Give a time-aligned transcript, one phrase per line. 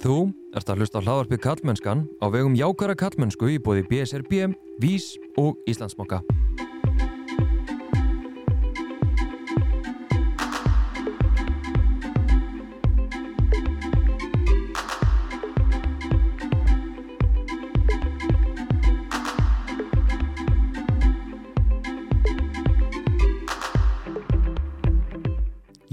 [0.00, 4.46] Þú ert að hlusta á hlaðarpið Kallmennskan á vegum Jákara Kallmennsku í bóði BSRB,
[4.80, 6.22] Vís og Íslandsmoka.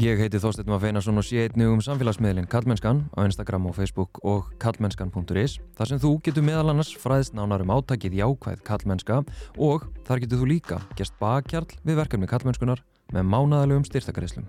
[0.07, 4.53] Ég heiti Þorstein Mafeinarsson og sé einnig um samfélagsmiðlinn Kallmennskan á Instagram og Facebook og
[4.61, 9.19] kallmennskan.is þar sem þú getur meðal annars fræðst nánar um átakið jákvæð Kallmennska
[9.57, 14.47] og þar getur þú líka gest bakkjarl við verkefni Kallmennskunar með mánadalegum styrtakaríslum.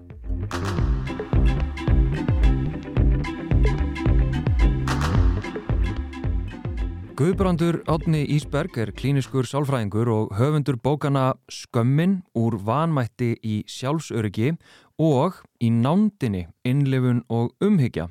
[7.19, 14.53] Guðbrandur Átni Ísberg er klíniskur sálfræðingur og höfundur bókana Skömmin úr vanmætti í sjálfsöryggi
[14.99, 18.09] og í nándinni innlifun og umhyggja.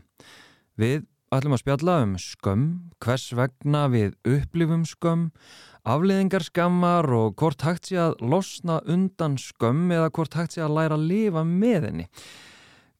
[0.79, 1.05] Við
[1.35, 2.67] ætlum að spjalla um skömm,
[3.03, 5.29] hvers vegna við upplifum skömm,
[5.87, 10.77] afleðingar skammar og hvort hægt sé að losna undan skömm eða hvort hægt sé að
[10.79, 12.07] læra að lifa með henni.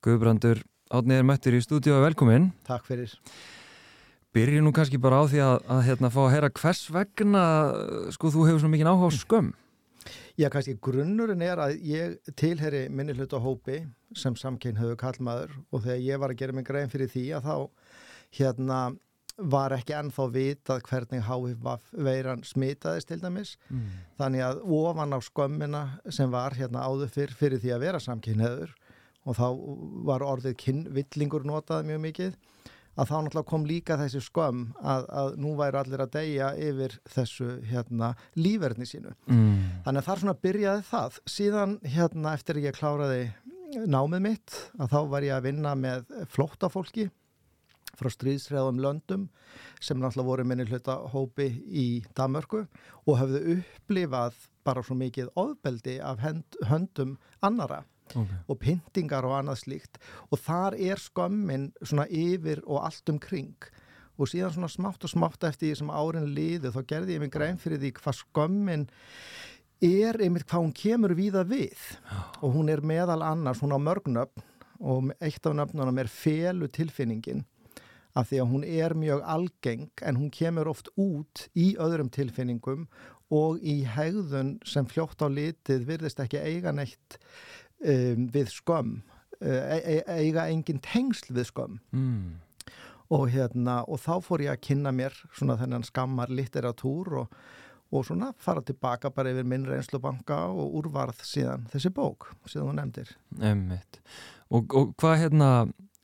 [0.04, 2.52] Guðbrandur Átni er mættur í stúdíu og velkomin.
[2.68, 3.12] Takk fyrir.
[4.36, 7.42] Byrjum nú kannski bara á því að, að hérna, fá að heyra hvers vegna
[8.16, 9.50] sko þú hefur svo mikið áhuga á skömm.
[10.38, 13.80] Já, kannski grunnurinn er að ég tilheri minni hluta hópi
[14.14, 17.48] sem samkyn höfu kallmaður og þegar ég var að gera mig grein fyrir því að
[17.48, 17.56] þá
[18.38, 18.82] hérna
[19.38, 21.68] var ekki ennþá vitað hvernig HIV
[22.06, 23.88] veiran smitaðist til dæmis mm.
[24.18, 28.74] þannig að ofan á skömmina sem var hérna áður fyrr fyrir því að vera samkynheður
[29.28, 29.48] og þá
[30.08, 32.38] var orðið kynvillingur notað mjög mikið
[32.98, 36.98] að þá náttúrulega kom líka þessi skömm að, að nú væri allir að deyja yfir
[37.14, 39.14] þessu hérna lífverðni sínu.
[39.30, 39.54] Mm.
[39.86, 41.22] Þannig að þar svona byrjaði það.
[41.38, 43.22] Síðan hérna eftir ég kláraði
[43.88, 47.10] námið mitt að þá var ég að vinna með flóttafólki
[47.98, 49.28] frá stríðsreðum löndum
[49.82, 51.88] sem náttúrulega voru minni hluta hópi í
[52.18, 52.64] Damörku
[53.06, 54.38] og hafðu upplifað
[54.68, 58.40] bara svo mikið ofbeldi af höndum annara okay.
[58.48, 60.00] og pyntingar og annað slíkt.
[60.32, 63.56] Og þar er skömmin svona yfir og allt um kring.
[64.18, 67.34] Og síðan svona smátt og smátt eftir því sem árin liði þá gerði ég mig
[67.34, 68.88] grein fyrir því hvað skömmin
[69.84, 71.78] er einmitt hvað hún kemur viða við.
[72.42, 74.46] Og hún er meðal annars, hún á mörgnöfn
[74.78, 77.46] og eitt af nöfnunum er felu tilfinningin
[78.18, 82.88] af því að hún er mjög algeng en hún kemur oft út í öðrum tilfinningum
[83.34, 87.18] og í hegðun sem fljótt á litið virðist ekki eiga neitt
[87.84, 88.98] um, við skömm
[89.38, 92.74] e e eiga engin tengsl við skömm mm.
[93.14, 97.36] og hérna og þá fór ég að kynna mér svona þennan skammar litteratúr og,
[97.94, 102.78] og svona fara tilbaka bara yfir minn reynslubanka og úrvarð síðan þessi bók síðan þú
[102.80, 103.14] nefndir
[103.52, 104.02] Emmitt
[104.50, 105.52] og, og hvað hérna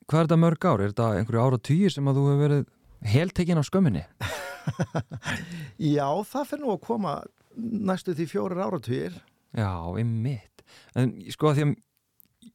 [0.08, 0.82] hvað er þetta mörg ár?
[0.82, 2.66] Er þetta einhverju ára týjir sem að þú hefur verið
[3.14, 4.06] heltekinn á skömminni?
[5.98, 7.20] Já, það fyrir nú að koma
[7.58, 9.18] næstu því fjórir ára týjir
[9.54, 10.53] Já, einmitt
[11.00, 11.74] en sko að því að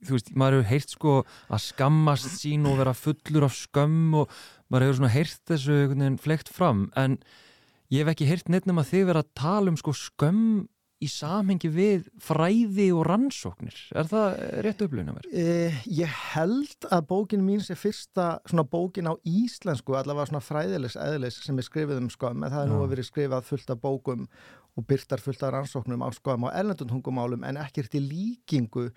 [0.04, 1.12] þú veist, maður hefur heyrt sko
[1.48, 6.50] að skammast sín og vera fullur af skömm og maður hefur svona heyrt þessu flegt
[6.52, 7.18] fram en
[7.92, 10.66] ég hef ekki heyrt neitt nema þið vera að tala um sko skömm
[10.98, 13.76] í samhengi við fræði og rannsóknir.
[13.94, 15.28] Er það rétt upplöfna mér?
[15.30, 20.98] Eh, ég held að bókin mín sé fyrsta svona bókin á íslensku, allavega svona fræðilegs
[20.98, 23.82] eðlis sem er skrifið um skömm en það er nú að verið skrifað fullt af
[23.84, 24.26] bókum
[24.78, 28.88] og byrtar fullt af rannsóknum á skoðum á ellendundhungumálum en ekkert í líkingu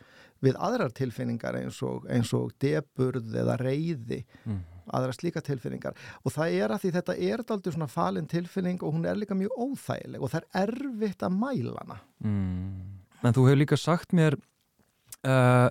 [0.45, 4.59] við aðrar tilfinningar eins og, eins og deburð eða reyði mm.
[4.93, 8.93] aðra slíka tilfinningar og það er að því þetta er aldrei svona falin tilfinning og
[8.95, 12.97] hún er líka mjög óþægileg og það er erfitt að mæla hana mm.
[13.21, 14.37] En þú hefur líka sagt mér
[15.29, 15.69] uh,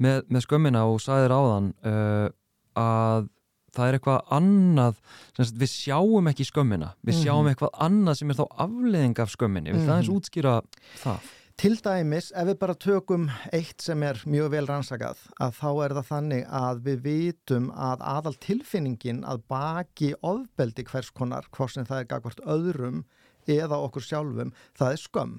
[0.00, 2.30] með, með skömmina og sæðir áðan uh,
[2.78, 3.28] að
[3.76, 5.02] það er eitthvað annað
[5.36, 7.24] sagt, við sjáum ekki skömmina við mhm.
[7.24, 10.16] sjáum eitthvað annað sem er þá afleðing af skömminni, við það eins mhm.
[10.20, 10.56] útskýra
[11.02, 15.66] það Til dæmis, ef við bara tökum eitt sem er mjög vel rannsakað, að þá
[15.84, 21.74] er það þannig að við vitum að aðal tilfinningin að baki ofbeldi hvers konar, hvort
[21.74, 23.02] sem það er gagvart öðrum
[23.44, 25.36] eða okkur sjálfum, það er skömm.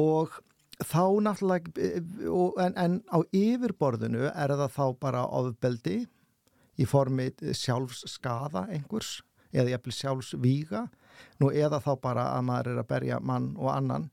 [0.00, 0.40] Og
[0.80, 1.92] þá náttúrulega,
[2.64, 5.98] en, en á yfirborðinu er það þá bara ofbeldi
[6.76, 9.20] í formi sjálfsskaða einhvers
[9.56, 10.86] eða jæfnvel sjálfsvíga.
[11.40, 14.10] Nú eða þá bara að maður er að berja mann og annan.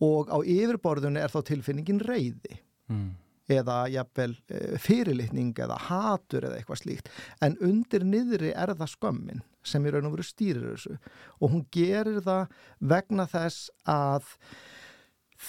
[0.00, 3.08] Og á yfirborðunni er þá tilfinningin reyði mm.
[3.52, 7.10] eða jæfnvel eh, fyrirlitning eða hatur eða eitthvað slíkt.
[7.44, 10.96] En undir niðri er það skömmin sem í raun og veru stýrir þessu.
[11.40, 12.54] Og hún gerir það
[12.94, 14.30] vegna þess að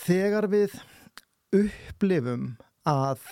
[0.02, 0.76] þegar við
[1.56, 2.56] upplifum
[2.88, 3.24] að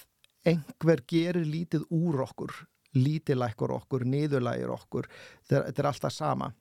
[0.47, 2.53] einhver gerir lítið úr okkur
[2.97, 5.09] lítilækkur okkur, niðurlægir okkur
[5.49, 6.51] þetta er alltaf sama.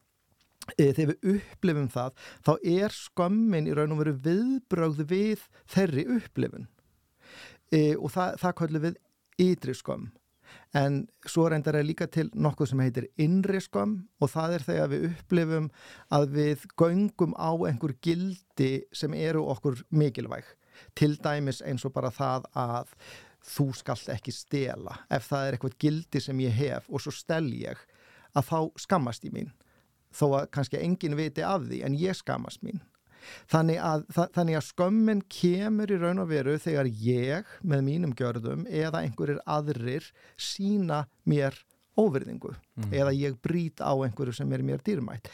[0.76, 6.04] E, þegar við upplifum það þá er skömmin í raun og veru viðbrögð við þeirri
[6.18, 6.68] upplifun.
[7.72, 8.98] E, og það, það kvöldu við
[9.48, 10.08] ytri skömm.
[10.76, 14.90] En svo reyndar er líka til nokkuð sem heitir innri skömm og það er þegar
[14.92, 15.68] við upplifum
[16.12, 20.44] að við göngum á einhver gildi sem eru okkur mikilvæg.
[20.96, 22.92] Til dæmis eins og bara það að
[23.48, 27.46] þú skall ekki stela ef það er eitthvað gildi sem ég hef og svo stel
[27.56, 27.80] ég
[28.36, 29.50] að þá skammast ég mín.
[30.14, 32.80] Þó að kannski enginn viti af því en ég skammast mín.
[33.50, 38.64] Þannig að, þannig að skömmin kemur í raun og veru þegar ég með mínum gjörðum
[38.70, 40.06] eða einhverjir aðrir
[40.40, 41.56] sína mér
[41.98, 42.92] óverðingu mm.
[42.94, 45.28] eða ég brít á einhverju sem er mér dýrmætt.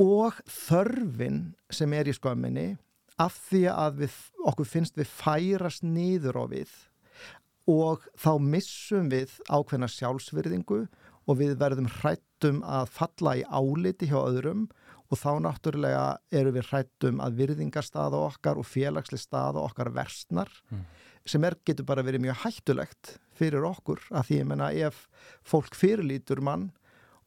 [0.00, 2.72] Og þörfin sem er í skömminni
[3.20, 4.16] af því að við,
[4.48, 6.72] okkur finnst við færast niður á við
[7.70, 10.84] og þá missum við ákveðna sjálfsverðingu
[11.30, 14.66] og við verðum hrættum að falla í áliti hjá öðrum
[15.12, 16.04] og þá náttúrulega
[16.34, 20.84] eru við hrættum að virðingarstaða okkar og félagsli staða okkar versnar mm.
[21.28, 25.06] sem er, getur bara verið mjög hættulegt fyrir okkur að því ég menna ef
[25.46, 26.70] fólk fyrirlítur mann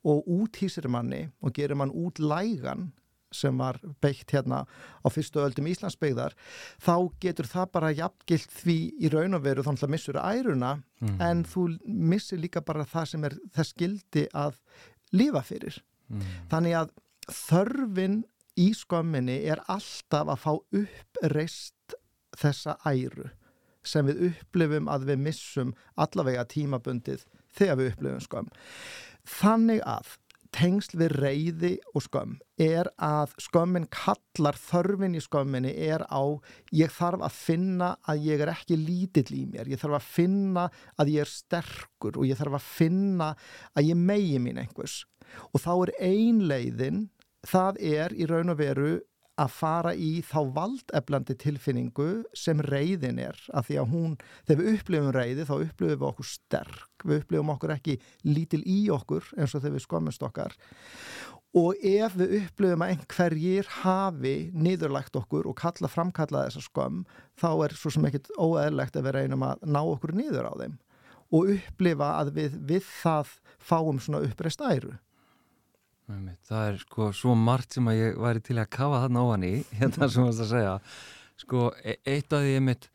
[0.05, 2.89] og úthýsir manni og gerir mann út lægan
[3.35, 6.35] sem var beitt hérna á fyrstu öldum Íslandsbyggðar
[6.81, 11.17] þá getur það bara jafngilt því í raun og veru þannig að missur æruna mm.
[11.21, 14.61] en þú missir líka bara það sem er þess gildi að
[15.15, 15.81] lifa fyrir.
[16.09, 16.25] Mm.
[16.51, 16.93] Þannig að
[17.35, 18.19] þörfin
[18.61, 21.97] í skömminni er alltaf að fá uppreist
[22.35, 23.31] þessa æru
[23.85, 28.53] sem við upplifum að við missum allavega tímabundið þegar við upplifum skömm.
[29.25, 30.15] Þannig að
[30.55, 36.23] tengsl við reyði og skömm er að skömmin kallar þörfin í skömminni er á
[36.75, 40.67] ég þarf að finna að ég er ekki lítill í mér, ég þarf að finna
[41.01, 43.33] að ég er sterkur og ég þarf að finna
[43.75, 45.03] að ég megi mín einhvers.
[45.51, 47.05] Og þá er einleiðin
[47.45, 48.93] það er í raun og veru
[49.41, 53.37] að fara í þá valdeflandi tilfinningu sem reyðin er.
[53.51, 54.17] Af því að hún,
[54.47, 57.05] þegar við upplifum reyði þá upplifum við okkur sterk.
[57.05, 57.97] Við upplifum okkur ekki
[58.27, 60.55] lítil í okkur eins og þegar við skomumst okkar.
[61.55, 67.03] Og ef við upplifum að einhverjir hafi niðurlægt okkur og kalla framkalla þessa skom
[67.39, 70.75] þá er svo sem ekkit óeðlegt að við reynum að ná okkur niður á þeim
[71.33, 74.93] og upplifa að við, við það fáum svona uppreist æru
[76.05, 79.47] Það er sko svo margt sem að ég væri til að kafa þarna á hann
[79.47, 80.75] í hérna sem þú ætti að segja.
[81.41, 82.89] Sko e eitt af því ég mitt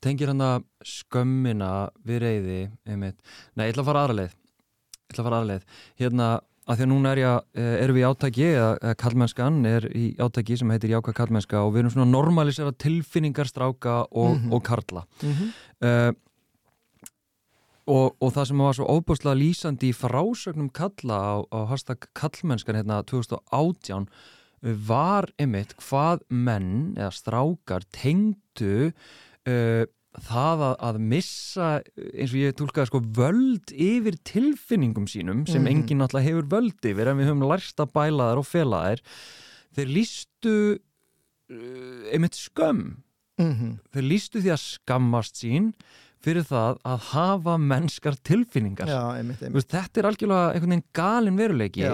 [0.00, 1.72] tengir hann að skömmina
[2.06, 4.36] við reyði nei, ég ætla að fara aðra leið.
[4.36, 5.66] Ég ætla að fara aðra leið.
[6.00, 6.30] Hérna
[6.70, 10.04] að því að núna er ég, e, erum við í átæki eða kallmennskan er í
[10.22, 14.52] átæki sem heitir Jáka kallmennska og við erum svona normalisera tilfinningar stráka og, mm -hmm.
[14.54, 15.04] og karla.
[15.22, 15.48] Mm -hmm.
[15.84, 16.12] uh,
[17.88, 22.76] Og, og það sem var svo óbúslega lýsandi í frásögnum kalla á, á hashtag kallmennskan
[22.76, 24.06] hérna 2018
[24.60, 28.90] var ymitt hvað menn eða strákar tengdu
[29.48, 29.84] uh,
[30.18, 35.70] það að, að missa eins og ég tólkaði sko völd yfir tilfinningum sínum sem mm
[35.70, 39.02] enginn alltaf hefur völd yfir en við höfum lærst að bæla þær og fela þær.
[39.78, 43.00] Þeir lístu uh, ymitt skömm.
[43.40, 43.76] Mm -hmm.
[43.94, 45.70] þeir lístu því að skammast sín
[46.24, 48.90] fyrir það að hafa mennskar tilfinningar.
[48.90, 49.70] Já, einmitt, einmitt.
[49.70, 51.88] þetta er algjörlega einhvern veginn galin veruleiki.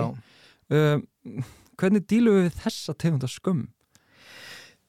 [0.67, 1.47] Uh,
[1.79, 3.67] hvernig dílu við þessa tegunda skömm?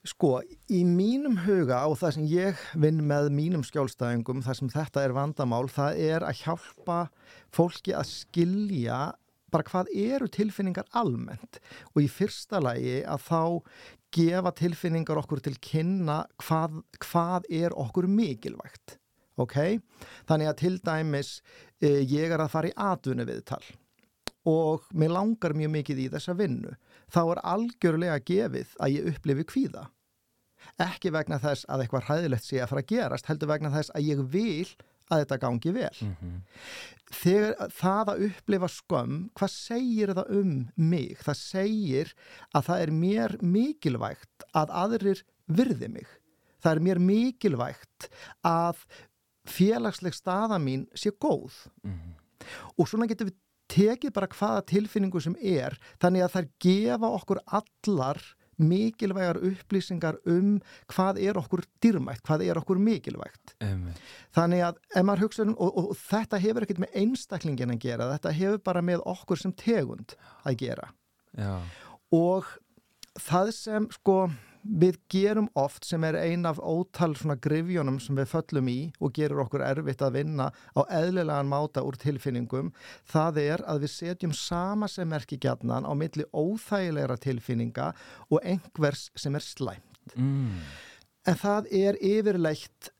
[0.07, 0.37] Sko,
[0.71, 5.13] í mínum huga og það sem ég vinn með mínum skjálstæðingum, það sem þetta er
[5.17, 6.99] vandamál, það er að hjálpa
[7.53, 8.99] fólki að skilja
[9.51, 11.59] bara hvað eru tilfinningar almennt.
[11.93, 13.41] Og í fyrsta lagi að þá
[14.15, 18.95] gefa tilfinningar okkur til kynna hvað, hvað er okkur mikilvægt
[19.37, 19.57] ok?
[20.29, 21.33] Þannig að til dæmis
[21.81, 23.63] eh, ég er að fara í atvinni viðtal
[24.47, 26.73] og mér langar mjög mikið í þessa vinnu.
[27.11, 29.87] Þá er algjörlega gefið að ég upplifi kvíða.
[30.83, 34.07] Ekki vegna þess að eitthvað hræðilegt sé að fara að gerast, heldur vegna þess að
[34.07, 34.69] ég vil
[35.07, 35.97] að þetta gangi vel.
[36.03, 36.37] Mm -hmm.
[37.17, 41.17] Þegar það að upplifa skömm, hvað segir það um mig?
[41.23, 42.13] Það segir
[42.51, 46.07] að það er mér mikilvægt að aðrir virði mig.
[46.59, 48.09] Það er mér mikilvægt
[48.43, 48.83] að
[49.47, 52.15] félagsleg staða mín sé góð mm -hmm.
[52.77, 53.37] og svona getur við
[53.67, 58.21] tekið bara hvaða tilfinningu sem er þannig að þær gefa okkur allar
[58.57, 60.57] mikilvægar upplýsingar um
[60.89, 63.91] hvað er okkur dýrmætt, hvað er okkur mikilvægt um.
[64.33, 65.09] þannig að um,
[65.57, 69.37] og, og, og þetta hefur ekkert með einstaklingin að gera, þetta hefur bara með okkur
[69.37, 70.89] sem tegund að gera
[71.37, 71.61] Já.
[72.11, 72.49] og
[73.21, 74.17] það sem sko
[74.67, 79.13] við gerum oft sem er ein af ótal svona grifjónum sem við föllum í og
[79.15, 82.73] gerur okkur erfitt að vinna á eðlilegan máta úr tilfinningum
[83.07, 87.93] það er að við setjum sama sem merki gætnan á milli óþægilegra tilfinninga
[88.29, 90.61] og einhvers sem er slæmt mm.
[91.27, 92.93] en það er yfirleitt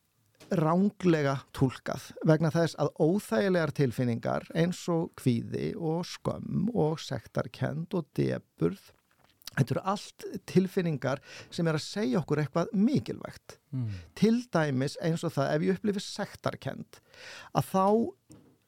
[0.48, 8.08] ránglega tólkað vegna þess að óþægilegar tilfinningar eins og kvíði og skömm og sektarkend og
[8.16, 8.94] deburð
[9.58, 13.58] Þetta eru allt tilfinningar sem er að segja okkur eitthvað mikilvægt.
[13.74, 13.88] Mm.
[14.18, 17.00] Til dæmis eins og það ef ég upplifir sektarkend
[17.58, 17.88] að þá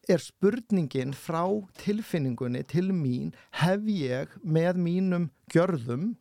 [0.10, 1.44] er spurningin frá
[1.84, 6.16] tilfinningunni til mín hef ég með mínum gjörðum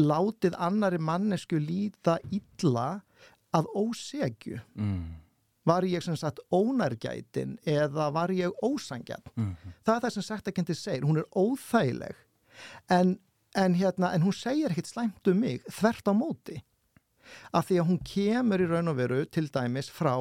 [0.00, 3.02] látið annari mannesku líta illa
[3.54, 4.58] að ósegju.
[4.74, 5.20] Mm.
[5.64, 9.22] Var ég sem sagt ónærgætin eða var ég ósangjan?
[9.36, 9.54] Mm.
[9.84, 11.06] Það er það sem sektarkendi segir.
[11.08, 12.18] Hún er óþægileg
[12.92, 13.16] en
[13.54, 16.60] en, hérna, en hún segir ekkit slæmt um mig þvert á móti
[17.56, 20.16] af því að hún kemur í raun og veru til dæmis frá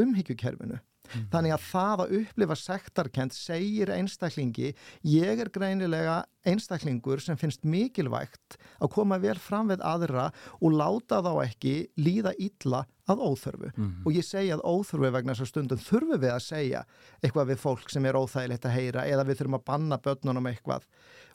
[0.00, 0.80] umhyggjukerfinu
[1.12, 1.26] Mm.
[1.32, 4.70] Þannig að það að upplifa sektarkent segir einstaklingi
[5.06, 11.20] ég er greinilega einstaklingur sem finnst mikilvægt að koma vel fram við aðra og láta
[11.24, 13.70] þá ekki líða illa að óþörfu.
[13.76, 13.92] Mm.
[14.08, 16.84] Og ég segja að óþörfu vegna þessar stundum þurfum við að segja
[17.20, 20.88] eitthvað við fólk sem er óþægilegt að heyra eða við þurfum að banna börnunum eitthvað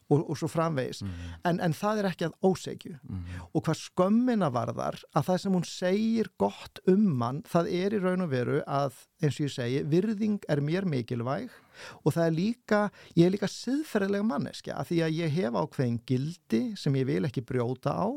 [0.10, 1.16] og, og svo framvegis mm.
[1.50, 3.24] en, en það er ekki að ósegju mm.
[3.54, 8.02] og hvað skömmina varðar að það sem hún segir gott um mann það er í
[8.04, 11.50] raun og veru að eins og ég segi, virðing er mér mikilvæg
[12.04, 12.82] og það er líka
[13.16, 17.24] ég er líka siðferðilega manneskja að því að ég hef ákveðin gildi sem ég vil
[17.30, 18.08] ekki brjóta á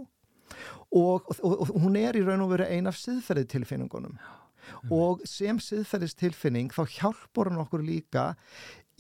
[0.92, 4.94] og, og, og hún er í raun og veru ein af siðferðitilfinningunum mm.
[4.94, 8.32] og sem siðferðistilfinning þá hjálpur hann okkur líka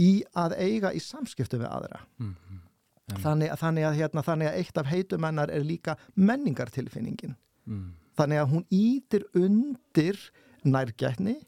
[0.00, 2.61] í að eiga í samskiptu við aðra mm -hmm.
[3.20, 7.36] Þannig, þannig, að, hérna, þannig að eitt af heitumennar er líka menningartilfinningin.
[7.66, 7.92] Mm.
[8.18, 10.18] Þannig að hún ítir undir
[10.64, 11.38] nærgætni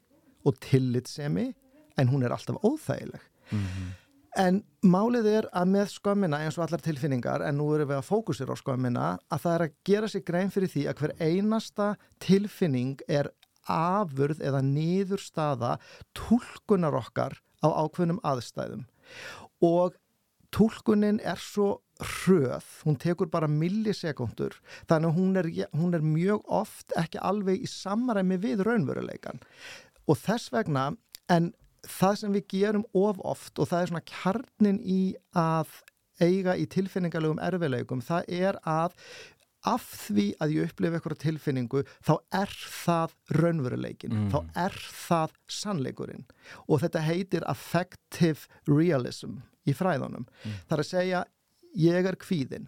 [0.45, 1.53] og tillitsemi
[1.97, 3.21] en hún er alltaf óþægileg.
[3.51, 3.93] Mm -hmm.
[4.35, 8.09] En málið er að með skömmina eins og allar tilfinningar, en nú erum við að
[8.09, 11.87] fókusera á skömmina, að það er að gera sig grein fyrir því að hver einasta
[12.19, 13.29] tilfinning er
[13.71, 15.77] afurð eða niðurstaða
[16.13, 18.83] tólkunar okkar á ákveðnum aðstæðum.
[19.63, 19.95] Og
[20.55, 24.57] tólkunin er svo hröð, hún tekur bara millisekundur,
[24.89, 29.39] þannig að hún er, hún er mjög oft ekki alveg í samræmi við raunveruleikan
[30.05, 30.89] og þess vegna,
[31.31, 31.53] en
[31.85, 34.99] það sem við gerum of oft og það er svona kjarnin í
[35.37, 35.71] að
[36.19, 38.95] eiga í tilfinningarlegum erfileikum, það er að
[39.65, 44.27] af því að ég upplifi eitthvað tilfinningu þá er það raunveruleikin, mm.
[44.29, 46.27] þá er það sannleikurinn.
[46.69, 50.25] Og þetta heitir affective realism í fræðunum.
[50.25, 50.57] Mm.
[50.65, 51.21] Það er að segja
[51.75, 52.67] ég er kvíðin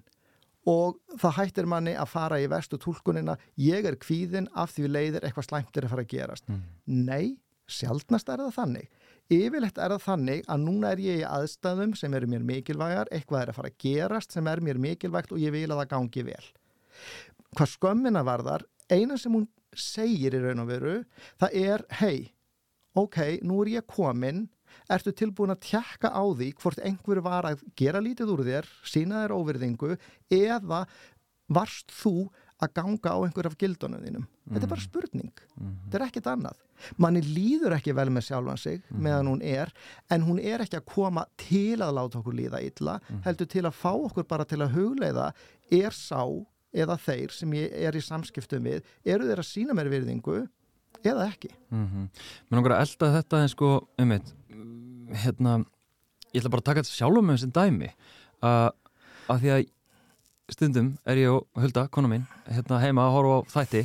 [0.68, 5.28] og það hættir manni að fara í vestu tólkunina ég er kvíðin af því leiðir
[5.28, 6.50] eitthvað slæmtir að fara að gerast.
[6.52, 6.64] Mm.
[7.08, 7.38] Nei,
[7.72, 8.90] sjálfnast er það þannig.
[9.32, 13.42] Yfirlegt er það þannig að núna er ég í aðstæðum sem eru mér mikilvægar, eitthvað
[13.42, 16.26] er að fara að gerast sem er mér mikilvægt og ég vil að það gangi
[16.30, 16.46] vel.
[17.56, 20.96] Hvað skömmina varðar, eina sem hún segir í raun og veru,
[21.40, 22.32] það er hei,
[22.98, 24.48] ok, nú er ég komin
[24.98, 29.24] ertu tilbúin að tjekka á því hvort einhver var að gera lítið úr þér, sína
[29.24, 29.96] þér óverðingu
[30.34, 30.86] eða
[31.48, 34.24] varst þú að ganga á einhver af gildunum þínum.
[34.26, 34.54] Mm.
[34.56, 34.88] Þetta er bara mhm.
[34.88, 35.42] spurning.
[35.54, 35.76] Mm.
[35.84, 36.64] Þetta er ekkit annað.
[37.02, 39.00] Manni líður ekki vel með sjálfan sig mm.
[39.06, 39.72] meðan hún er,
[40.14, 43.24] en hún er ekki að koma til að láta okkur líða illa, mhm.
[43.28, 45.32] heldur til að fá okkur bara til að hugleiða
[45.78, 46.22] er sá
[46.78, 50.42] eða þeir sem ég er í samskiptum við, eru þeir að sína mér virðingu
[51.06, 51.50] eða ekki.
[51.70, 52.10] -hmm.
[52.50, 53.70] Mér langar að elda þetta en sko,
[54.02, 54.34] um eitt,
[55.14, 55.58] hérna,
[56.34, 57.92] ég ætla bara að taka þetta sjálf með þessum dæmi
[58.44, 58.70] uh,
[59.28, 59.66] að því að
[60.54, 63.84] stundum er ég og Hulda, kona mín hérna heima að horfa á þætti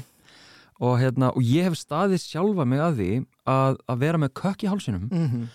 [0.83, 3.11] og, hérna, og ég hef staðið sjálfa mig að því
[3.51, 5.49] að, að vera með kökk í hálsinum mm -hmm.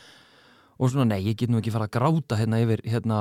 [0.78, 3.20] og svona nei, ég get nú ekki fara að gráta hérna yfir hérna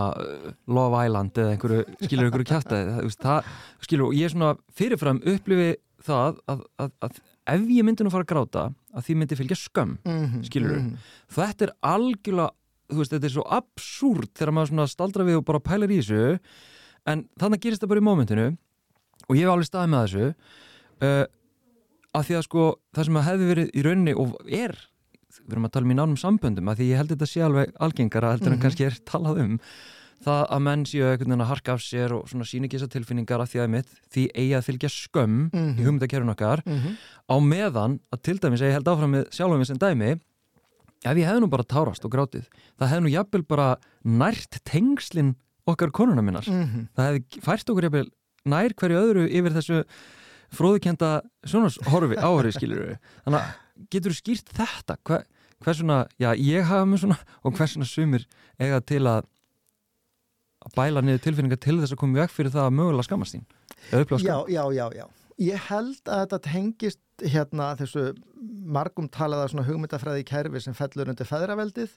[0.66, 3.50] Love Island eða einhverju, skilur einhverju það,
[3.80, 8.12] skilur, og ég er svona fyrirfram upplifi það að, að, að ef ég myndi nú
[8.12, 8.62] fara að gráta
[8.96, 10.96] að því myndi fylgja skömm mm -hmm, skilur mm -hmm.
[11.28, 12.50] þetta er algjörlega
[12.90, 16.38] þú veist, þetta er svo absúrt þegar maður staldra við og bara pælar í þessu
[17.06, 18.46] en þannig gerist það bara í mómentinu
[19.28, 20.34] og ég hef alveg staðið með þessu
[21.02, 21.24] uh,
[22.16, 22.62] að því að sko
[22.94, 24.76] það sem hefði verið í rauninni og er
[25.46, 27.72] við erum að tala um í nánum samböndum að því ég held þetta sé alveg
[27.82, 28.62] algengara heldur en mm -hmm.
[28.62, 29.58] kannski er talað um
[30.24, 32.92] það að menn séu einhvern veginn að harka af sér og svona síni ekki þessar
[32.94, 35.66] tilfinningar að því að mitt því eigi að fylgja skömm mm -hmm.
[35.66, 35.84] í mhm.
[35.86, 36.94] hugmyndakerfun okkar mm -hmm.
[37.28, 40.10] á meðan að til dæmis að ég held áfram með sjálfum við sem dæmi
[41.04, 42.46] ef ég hef nú bara tárast og grátið
[42.78, 46.88] það hef nú jafnvel bara nært tengslinn okkar konuna minnar mm -hmm.
[46.96, 48.10] það hef fært okkur jafnvel
[48.44, 49.84] nær hverju öðru yfir þessu
[50.54, 53.48] fróðukenda sjónashorfi áhörði skilur við þannig að
[53.90, 55.24] getur þú skýrt þetta Hver,
[55.64, 58.26] hversuna, já ég hafa með svona og hversuna sumir
[58.58, 59.26] eiga til að
[60.66, 63.46] að bæla niður tilfinningar til þess að koma vekk fyrir það að mögulega skammast þín
[64.24, 65.06] Já, já, já, já
[65.36, 68.06] Ég held að þetta tengist hérna þessu
[68.66, 71.92] margum talaða svona hugmyndafræði kerfi sem fellur undir feðraveldið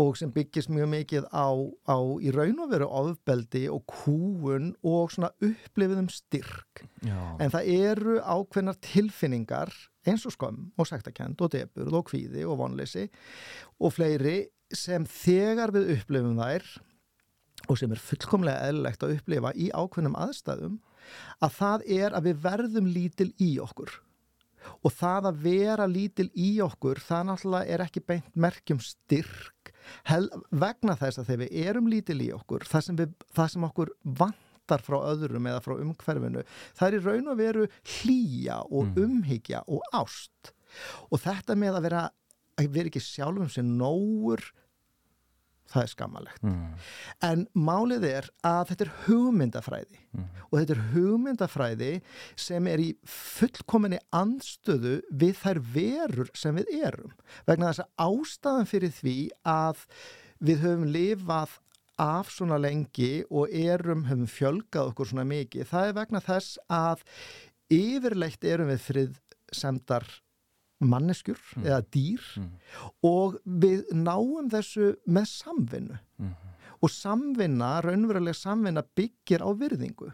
[0.00, 1.50] og sem byggist mjög mikið á,
[1.84, 6.84] á í raun og veru ofbeldi og kúun og svona upplifiðum styrk.
[7.02, 7.18] Já.
[7.42, 9.74] En það eru ákveðnar tilfinningar
[10.08, 13.08] eins og skömm og sektakend og deburð og kvíði og vonleysi
[13.82, 14.38] og fleiri
[14.72, 16.70] sem þegar við upplifum þær
[17.68, 20.78] og sem er fullkomlega eðlilegt að upplifa í ákveðnum aðstæðum
[21.44, 23.96] að það er að við verðum lítil í okkur
[24.84, 29.72] og það að vera lítil í okkur það náttúrulega er ekki beint merkjum styrk
[30.06, 33.66] Hel, vegna þess að þegar við erum lítil í okkur það sem, við, það sem
[33.70, 36.44] okkur vantar frá öðrum eða frá umhverfinu
[36.78, 39.04] það er í raun og veru hlýja og mm.
[39.06, 40.52] umhyggja og ást
[41.08, 42.06] og þetta með að vera
[42.60, 44.44] að vera ekki sjálfum sem nógur
[45.70, 46.60] það er skammalegt mm.
[47.28, 50.28] en málið er að þetta er hugmyndafræði mm.
[50.48, 51.90] og þetta er hugmyndafræði
[52.46, 57.14] sem er í fullkominni anstöðu við þær verur sem við erum
[57.48, 59.84] vegna þess að ástæðan fyrir því að
[60.40, 61.58] við höfum lifað
[62.00, 67.04] af svona lengi og erum höfum fjölgað okkur svona mikið það er vegna þess að
[67.70, 69.18] yfirleitt erum við frið
[69.54, 70.06] semdar
[70.80, 71.66] manneskjur mm.
[71.66, 72.50] eða dýr mm.
[73.06, 76.32] og við náum þessu með samvinnu mm.
[76.80, 80.10] og samvinna, raunveruleg samvinna byggir á virðingu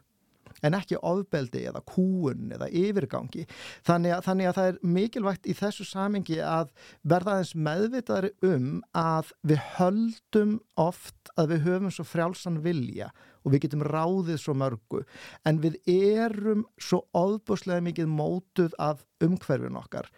[0.65, 3.45] en ekki ofbeldi eða kúun eða yfirgangi
[3.87, 8.69] þannig að, þannig að það er mikilvægt í þessu samingi að verða aðeins meðvitaðri um
[8.97, 13.11] að við höldum oft að við höfum svo frjálsan vilja
[13.45, 15.03] og við getum ráðið svo mörgu
[15.47, 20.09] en við erum svo ofbúslega mikið mótuð af umhverfin okkar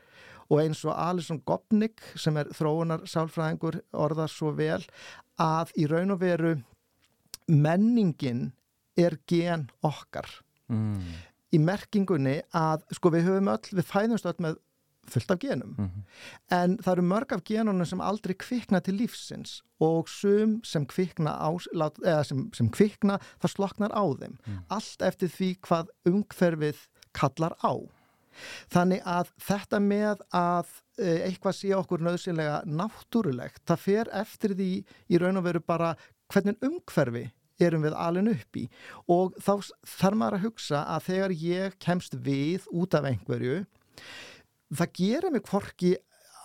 [0.49, 4.83] og eins og Alison Gopnik sem er þróunar sálfræðingur orðar svo vel
[5.41, 6.55] að í raun og veru
[7.49, 8.49] menningin
[8.99, 10.29] er gen okkar
[10.73, 11.03] mm.
[11.55, 14.59] í merkingunni að sko við höfum öll, við fæðumst öll með
[15.09, 16.03] fullt af genum mm -hmm.
[16.53, 21.31] en það eru mörg af genunum sem aldrei kvikna til lífsins og sum sem kvikna,
[21.31, 21.49] á,
[22.05, 24.59] eða sem, sem kvikna það sloknar á þeim mm.
[24.69, 26.77] allt eftir því hvað umhverfið
[27.13, 27.73] kallar á
[28.73, 30.71] Þannig að þetta með að
[31.01, 34.71] eh, eitthvað sé okkur nöðsynlega náttúrulegt, það fer eftir því
[35.09, 35.95] í raun og veru bara
[36.33, 38.65] hvernig umhverfi erum við alveg upp í
[39.11, 43.65] og þá þarf maður að hugsa að þegar ég kemst við út af einhverju,
[44.79, 45.97] það gerir mig hvorki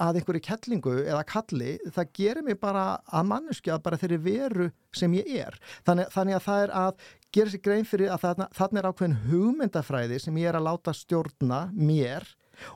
[0.02, 5.14] að einhverju kettlingu eða kalli, það gerir mig bara að manneskja bara þeirri veru sem
[5.20, 5.58] ég er.
[5.88, 9.20] Þannig, þannig að það er að gera sér grein fyrir að þarna, þarna er ákveðin
[9.28, 12.28] hugmyndafræði sem ég er að láta stjórna mér.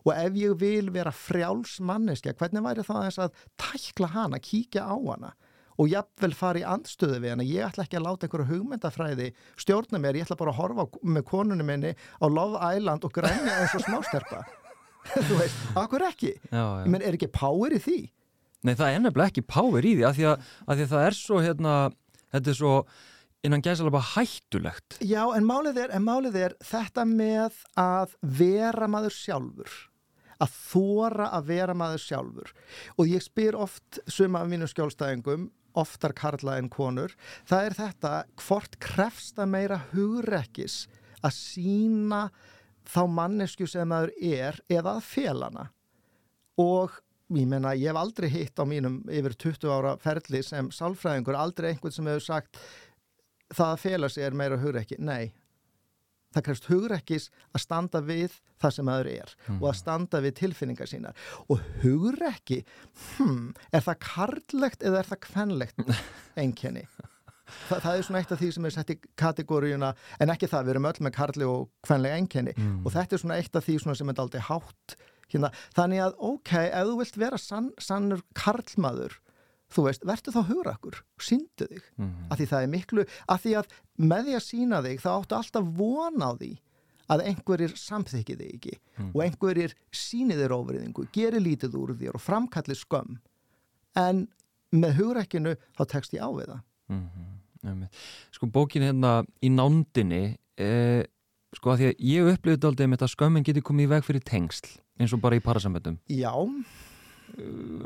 [0.03, 4.41] Og ef ég vil vera frjáls manneskja, hvernig væri það að þess að tækla hana,
[4.41, 5.33] kíkja á hana?
[5.77, 7.45] Og jafnvel fara í andstöðu við hana.
[7.45, 9.27] Ég ætla ekki að láta einhverju hugmyndafræði
[9.61, 13.59] stjórna mér, ég ætla bara að horfa með konunum minni á Love Island og grænja
[13.61, 14.41] eins og smásterpa
[15.27, 16.33] þú veist, akkur ekki?
[16.51, 16.87] Já, já.
[16.89, 17.99] menn er ekki power í því?
[18.65, 21.05] Nei, það er nefnilega ekki power í því að því að, að, því að það
[21.05, 21.75] er svo hérna,
[22.33, 22.73] þetta er svo
[23.47, 24.99] innan gæðsala bara hættulegt?
[25.01, 29.77] Já, en málið, er, en málið er þetta með að vera maður sjálfur.
[30.37, 32.51] Að þóra að vera maður sjálfur.
[33.01, 37.13] Og ég spyr oft suma af mínu skjólstæðingum oftar karla en konur
[37.47, 40.85] það er þetta hvort krefsta meira hugrekkis
[41.25, 42.21] að sína
[42.87, 45.67] þá mannesku sem maður er eða að felana
[46.61, 46.95] og
[47.35, 51.73] ég menna ég hef aldrei hitt á mínum yfir 20 ára ferli sem sálfræðingur aldrei
[51.73, 52.61] einhvern sem hefur sagt
[53.53, 55.33] það að fela sig er meira hugrekki, nei
[56.35, 59.59] það krefst hugrekkis að standa við það sem aður er mm.
[59.59, 59.79] og að mhm.
[59.81, 62.63] standa við tilfinningar sínar og hugrekki
[63.17, 65.85] hmm, er það karllegt eða er það kvenlegt
[66.45, 66.87] enkenni
[67.47, 70.65] Þa, það er svona eitt af því sem er sett í kategóriuna en ekki það,
[70.65, 72.81] við erum öll með karli og kvenlega enkenni mm.
[72.83, 74.97] og þetta er svona eitt af því sem er aldrei hátt
[75.31, 75.51] hérna.
[75.77, 79.15] þannig að ok, ef þú vilt vera sann, sannur karlmaður
[79.73, 82.31] þú veist, verður þá hugrakkur og syndu þig, mm -hmm.
[82.31, 85.35] af því það er miklu af því að með því að sína þig þá áttu
[85.35, 86.51] alltaf von á því
[87.07, 92.15] að einhverjir samþykki þig ekki mm og einhverjir síni þér ofriðingu gerir lítið úr þér
[92.15, 93.19] og framkallir skömm.
[93.95, 94.27] En
[94.71, 96.61] með hugrekkinu þá tekst ég á við það.
[96.89, 97.09] Mm
[97.63, 97.87] -hmm.
[98.31, 101.03] Sko bókin hérna í nándinni eh,
[101.55, 104.23] sko að því að ég upplifði aldrei með þetta skömmin geti komið í veg fyrir
[104.27, 106.33] tengsl eins og bara í parasamöndum Já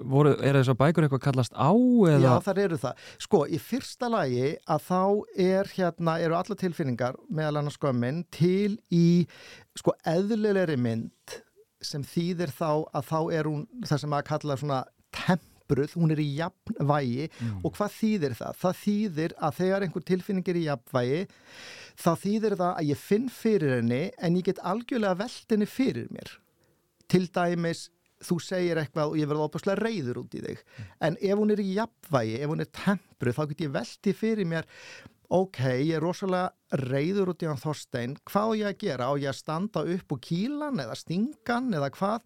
[0.08, 2.22] voru, er þessar bækur eitthvað kallast á eða?
[2.24, 3.06] Já, þar eru það.
[3.26, 5.04] Sko, í fyrsta lagi að þá
[5.46, 9.06] er hérna, eru alla tilfinningar meðal annars skömmin til í
[9.78, 11.40] sko eðlilegri mynd
[11.82, 14.82] sem þýðir þá að þá er hún það sem að kalla svona
[15.16, 17.56] tempruð, hún er í jafnvægi mm.
[17.66, 18.60] og hvað þýðir það?
[18.62, 21.24] Það þýðir að þegar einhver tilfinning er í jafnvægi
[22.02, 26.38] þá þýðir það að ég finn fyrir henni en ég get algjörlega veldinni fyrir mér.
[27.12, 27.90] Til dæmis
[28.26, 30.62] þú segir eitthvað og ég verði óbúslega reyður út í þig.
[30.62, 30.92] Mm.
[31.08, 34.50] en ef hún er í jafnvægi, ef hún er tempruð þá get ég veldi fyrir
[34.50, 34.70] mér
[35.32, 39.08] ok, ég er rosalega reyður út í hann Þorstein, hvað á ég að gera?
[39.08, 42.26] Á ég að standa upp og kílan eða stingan eða hvað?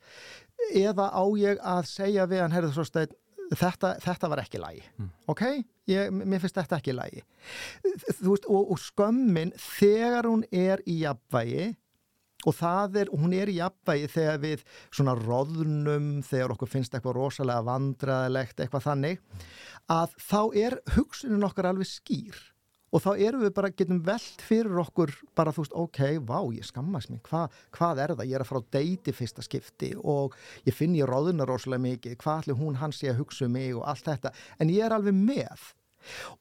[0.73, 3.13] Eða á ég að segja við hann herðu Þorstein,
[3.53, 5.10] þetta, þetta var ekki lægi mm.
[5.31, 5.43] ok,
[5.91, 7.23] ég, mér finnst þetta ekki lægi
[8.23, 11.73] veist, og, og skömmin þegar hún er í jafnvægi
[12.45, 17.17] og það er, hún er í jafnvægi þegar við svona roðnum þegar okkur finnst eitthvað
[17.19, 19.23] rosalega vandraðilegt eitthvað þannig
[19.91, 22.38] að þá er hugsunin okkar alveg skýr.
[22.95, 26.63] Og þá erum við bara, getum veld fyrir okkur bara þú veist, ok, vá, ég
[26.63, 27.41] skammast mér Hva,
[27.75, 31.10] hvað er það, ég er að fara á deiti fyrsta skipti og ég finn ég
[31.10, 34.31] roðuna rosalega mikið, hvað allir hún hans ég að hugsa um mig og allt þetta,
[34.63, 35.67] en ég er alveg með.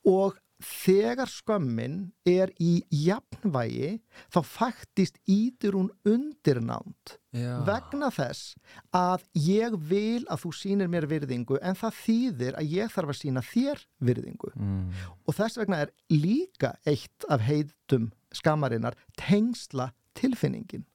[0.07, 1.99] Og þegar skömmin
[2.29, 3.99] er í jafnvægi
[4.33, 7.59] þá faktist ítur hún undirnánt Já.
[7.67, 8.55] vegna þess
[8.95, 13.21] að ég vil að þú sínir mér virðingu en það þýðir að ég þarf að
[13.21, 15.05] sína þér virðingu mm.
[15.27, 20.87] og þess vegna er líka eitt af heitum skamarinnar tengsla tilfinningin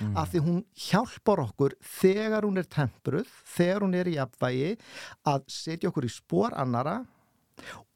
[0.00, 0.16] mm.
[0.18, 4.74] af því hún hjálpar okkur þegar hún er tempruð, þegar hún er í jafnvægi
[5.30, 7.00] að setja okkur í spór annara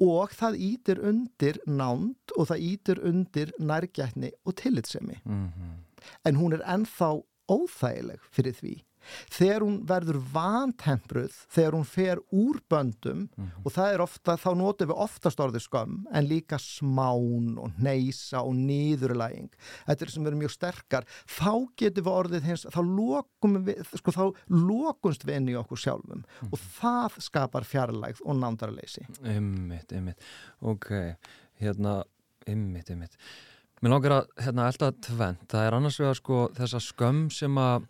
[0.01, 5.75] og það ítir undir nánd og það ítir undir nærgætni og tillitsemi mm -hmm.
[6.25, 8.75] en hún er ennþá óþægileg fyrir því
[9.33, 13.65] þegar hún verður vantempruð þegar hún fer úr böndum mm -hmm.
[13.65, 18.43] og það er ofta, þá notum við oftast orðið skömm en líka smán og neysa
[18.43, 19.51] og nýðurlæging
[19.87, 21.07] þetta er sem verður mjög sterkar.
[21.27, 25.79] Þá getum við orðið hins, þá lokum við sko þá lokumst við inn í okkur
[25.79, 26.53] sjálfum mm -hmm.
[26.53, 29.07] og það skapar fjarlægð og nándarleysi.
[29.23, 30.21] Ymmitt, ymmitt,
[30.61, 31.17] ok
[31.61, 32.03] hérna,
[32.47, 33.17] ymmitt, ymmitt
[33.83, 37.88] Mér langar að, hérna, alltaf tvent, það er annars vegar sko þessa skömm sem að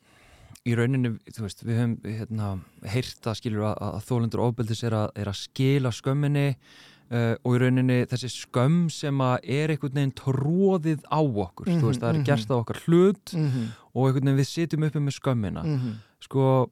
[0.68, 2.48] í rauninni, þú veist, við höfum hérna,
[2.86, 7.98] heyrta, skilur, að, að þólendur ofbeldis er, er að skila skömminni uh, og í rauninni
[8.10, 12.08] þessi skömm sem að er einhvern veginn tróðið á okkur, mm -hmm, þú veist, það
[12.08, 12.28] er mm -hmm.
[12.30, 13.66] gerst á okkar hlut mm -hmm.
[13.94, 15.90] og einhvern veginn við sitjum uppi með skömmina mhm.
[16.20, 16.70] sko,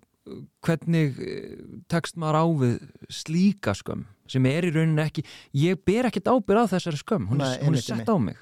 [0.62, 6.06] hvernig eh, tekst maður á við slíka skömm sem er í rauninni ekki, ég ber
[6.06, 8.36] ekkert ábyrð á þessari skömm, hún er, hún er sett á mig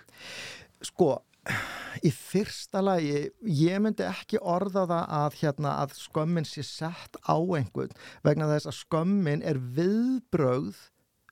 [0.79, 1.19] Sko
[2.05, 7.37] í fyrsta lagi, ég myndi ekki orða það að, hérna, að skömmin sé sett á
[7.37, 7.95] einhvern
[8.27, 10.79] vegna þess að skömmin er viðbröð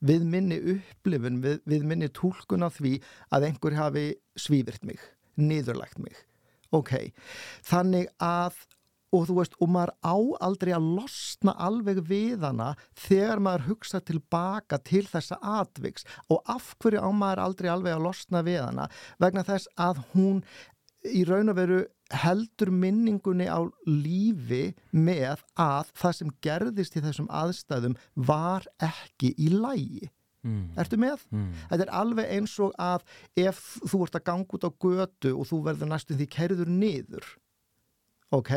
[0.07, 2.99] við minni upplifun, við, við minni tólkun á því
[3.33, 4.07] að einhver hafi
[4.39, 5.01] svífirt mig,
[5.41, 6.19] niðurlegt mig.
[6.75, 6.93] Ok,
[7.65, 8.59] þannig að
[9.17, 12.71] og þú veist, og maður á aldrei að losna alveg við hana
[13.07, 18.07] þegar maður hugsa tilbaka til þessa atviks og af hverju á maður aldrei alveg að
[18.09, 18.89] losna við hana
[19.23, 20.43] vegna þess að hún
[21.07, 21.85] í raun og veru
[22.23, 29.51] heldur minningunni á lífi með að það sem gerðist í þessum aðstæðum var ekki í
[29.55, 30.11] lægi
[30.47, 30.69] Mm.
[30.79, 31.25] Ertu með?
[31.35, 31.49] Mm.
[31.71, 33.03] Þetta er alveg eins og að
[33.43, 37.27] ef þú ert að ganga út á götu og þú verður næstum því kerður niður
[38.35, 38.53] ok,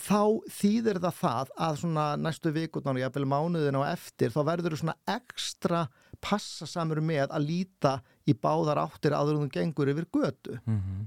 [0.00, 0.20] þá
[0.56, 4.80] þýðir það það að svona næstu vikundar og jáfnvel mánuðin á eftir þá verður þú
[4.82, 5.82] svona ekstra
[6.24, 7.94] passa samur með að líta
[8.28, 11.00] í báðar áttir aður um gengur yfir götu mm -hmm.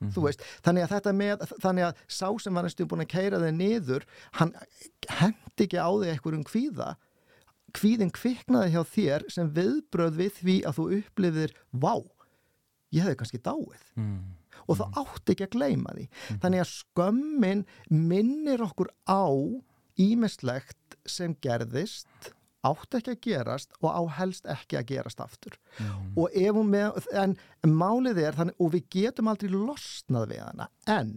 [0.00, 0.14] Mm -hmm.
[0.14, 3.38] þú veist, þannig að þetta með þannig að sá sem var næstu búin að keira
[3.38, 4.52] þig niður, hann
[5.08, 6.96] hendi ekki á þig eitthvað um kvíða
[7.72, 11.94] kvíðin kviknaði hjá þér sem viðbröð við því að þú upplifir vá,
[12.90, 14.39] ég hefði kannski dáið mm
[14.70, 15.00] og það mm.
[15.02, 16.06] átti ekki að gleima því.
[16.06, 16.42] Mm.
[16.44, 19.26] Þannig að skömmin minnir okkur á
[20.00, 22.30] ímislegt sem gerðist
[22.66, 26.10] átti ekki að gerast og á helst ekki að gerast aftur mm.
[26.20, 30.68] og ef hún með, en málið er þannig og við getum aldrei losnað við hana
[30.92, 31.14] en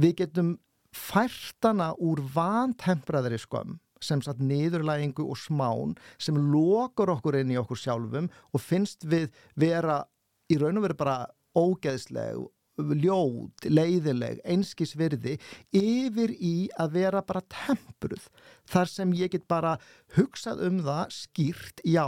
[0.00, 0.54] við getum
[0.96, 7.58] fært hana úr vantempraðri skömm sem satt niðurlægingu og smán sem lokar okkur inn í
[7.60, 10.04] okkur sjálfum og finnst við vera
[10.48, 11.18] í raun og veru bara
[11.58, 12.38] ógeðsleg
[12.78, 15.36] ljót, leiðileg, einskisvirði
[15.74, 18.28] yfir í að vera bara tempruð.
[18.68, 19.76] Þar sem ég get bara
[20.16, 22.06] hugsað um það skýrt, já,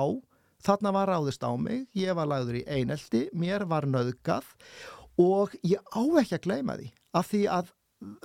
[0.64, 4.48] þarna var ráðist á mig, ég var lagður í einelti, mér var nöðgað
[5.20, 7.72] og ég á ekki að gleyma því af því að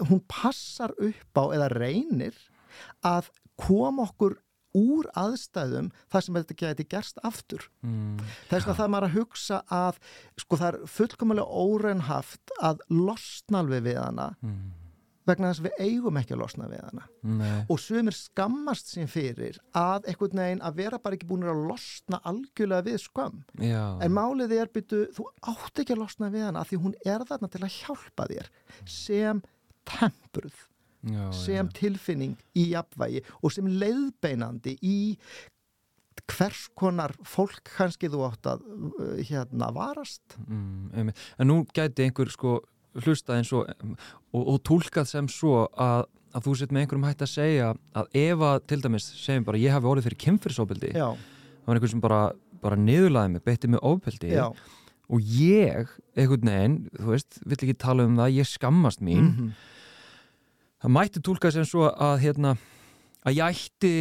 [0.07, 2.37] hún passar upp á eða reynir
[3.03, 4.37] að koma okkur
[4.75, 7.67] úr aðstæðum þar sem þetta geti gerst aftur.
[7.81, 8.17] mm,
[8.51, 9.99] Þess að það er maður að hugsa að
[10.43, 14.57] sko það er fullkomulega óreinhaft að losna alveg við hana mm,
[15.25, 17.05] vegna þess að við eigum ekki að losna við hana.
[17.25, 21.63] nei, Og sumir skammast sín fyrir að einhvern veginn að vera bara ekki búin að
[21.71, 23.39] losna algjörlega við skömm.
[23.57, 27.25] já, En málið er byrju, þú átt ekki að losna við hana því hún er
[27.25, 28.51] þarna til að hjálpa þér
[28.85, 29.41] sem
[29.85, 30.53] tempruð,
[31.05, 31.71] já, sem já.
[31.79, 34.97] tilfinning í jafnvægi og sem leiðbeinandi í
[36.31, 40.37] hvers konar fólk kannski þú átt að uh, hérna varast.
[40.47, 42.57] Mm, en nú gæti einhver sko
[43.03, 43.67] hlustað eins og
[44.35, 48.17] og, og tólkað sem svo að, að þú sett með einhverjum hægt að segja að
[48.21, 51.93] ef að til dæmis segjum bara ég hafi orðið fyrir kynfyrsóbildi Já, það var einhver
[51.93, 52.21] sem bara,
[52.63, 53.83] bara niðurlaði mig, beitti mig
[54.31, 54.47] já.
[55.05, 59.55] og ég, einhvern veginn, þú veist, vill ekki tala um það, ég skammast mín Mhm.
[60.85, 62.55] Það mætti tólka sem svo að hérna,
[63.25, 63.93] að ég ætti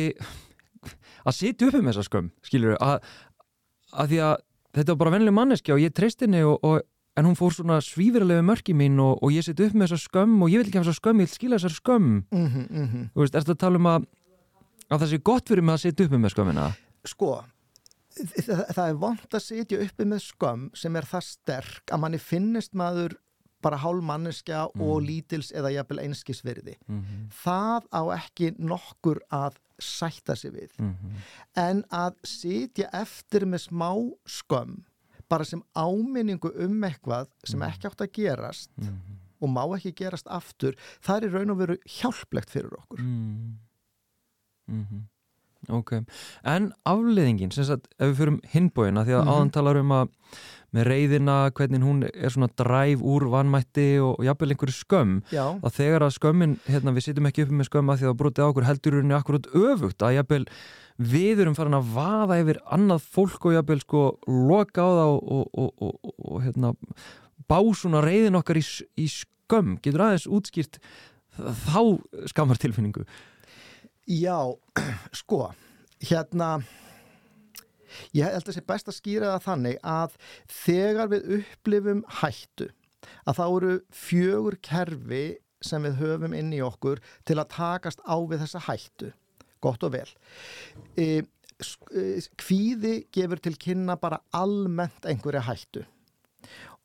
[1.25, 2.99] að sitja upp með þessa skömm skilur að,
[3.95, 4.35] að því að
[4.75, 6.83] þetta var bara vennileg manneskja og ég treyst henni og, og,
[7.15, 10.37] en hún fór svona svífirlegu mörki mín og, og ég sitja upp með þessa skömm
[10.43, 13.09] og ég vil ekki hafa þessa skömm, ég vil skila þessar skömm Mhm, mhm.
[13.15, 14.07] þú veist, ertu að tala um að
[14.91, 16.67] að það sé gott fyrir mig að sitja upp með skömmina
[17.05, 17.31] Sko,
[18.17, 22.21] það, það er vond að sitja uppi með skömm sem er það sterk að manni
[22.21, 23.17] finnist maður
[23.65, 26.77] bara hálf manneskja og lítils eða jafnvel einskisverði.
[26.87, 27.29] mm -hmm.
[27.45, 30.71] Það á ekki nokkur að sætta sig við.
[31.57, 33.91] En að sitja eftir með smá
[34.27, 34.85] skömm
[35.29, 38.71] bara sem áminningu um eitthvað sem ekki átt að gerast
[39.41, 43.01] og má ekki gerast aftur, það er raun og veru hjálplegt fyrir okkur.
[44.67, 45.09] mm.
[45.69, 45.93] Mm ok,
[46.45, 49.33] en afleðingin sem sagt, ef við fyrum hinbóina því að Mhm.
[49.35, 50.09] áðan talar um að
[50.75, 55.45] með reyðina, hvernig hún er svona dræf úr vanmætti og, og jafnvel einhverju skömm Já,
[55.63, 58.43] að þegar að skömmin, hérna við sitjum ekki uppi með skömm að því að brotið
[58.43, 60.47] á okkur heldur henni akkurat öfugt að jafnvel
[60.99, 65.23] við erum farin að vaða yfir annað fólk og jafnvel sko loka á það og,
[65.31, 65.47] og,
[65.79, 66.75] og, og, og hérna
[67.47, 68.65] bá svona reyðin okkar í,
[68.99, 69.79] í skömm.
[69.83, 70.81] Getur aðeins útskýrt
[71.39, 71.81] þá
[72.31, 73.05] skammar tilfinningu
[74.05, 74.53] Já,
[75.21, 75.47] sko,
[76.05, 76.59] hérna,
[78.13, 80.17] ég held að sé best að skýra það þannig að
[80.53, 82.69] þegar við upplifum hættu,
[83.25, 85.25] að þá eru fjögur kerfi
[85.65, 89.11] sem við höfum inn í okkur til að takast á við þessa hættu,
[89.65, 90.11] gott og vel.
[91.01, 92.05] E, e,
[92.37, 95.87] kvíði gefur til kynna bara almennt einhverja hættu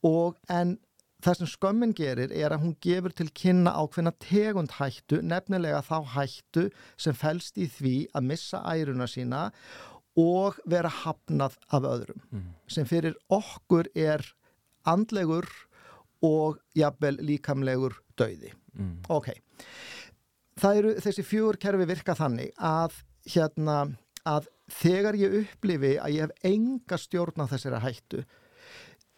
[0.08, 0.78] og en
[1.24, 5.98] það sem skömmin gerir er að hún gefur til kynna ákveðna tegund hættu, nefnilega þá
[6.16, 9.50] hættu sem felst í því að missa æruna sína
[10.20, 12.24] og vera hafnað af öðrum,
[12.68, 14.24] sem fyrir okkur er
[14.88, 15.48] andlegur
[16.26, 18.52] og jafnvel líkamlegur dauði.
[18.74, 18.96] mm.
[19.10, 19.32] Ok,
[20.60, 23.80] það eru þessi fjögur kerfi virka þannig að hérna
[24.28, 28.24] að þegar ég upplifi að ég hef enga stjórn á þessari hættu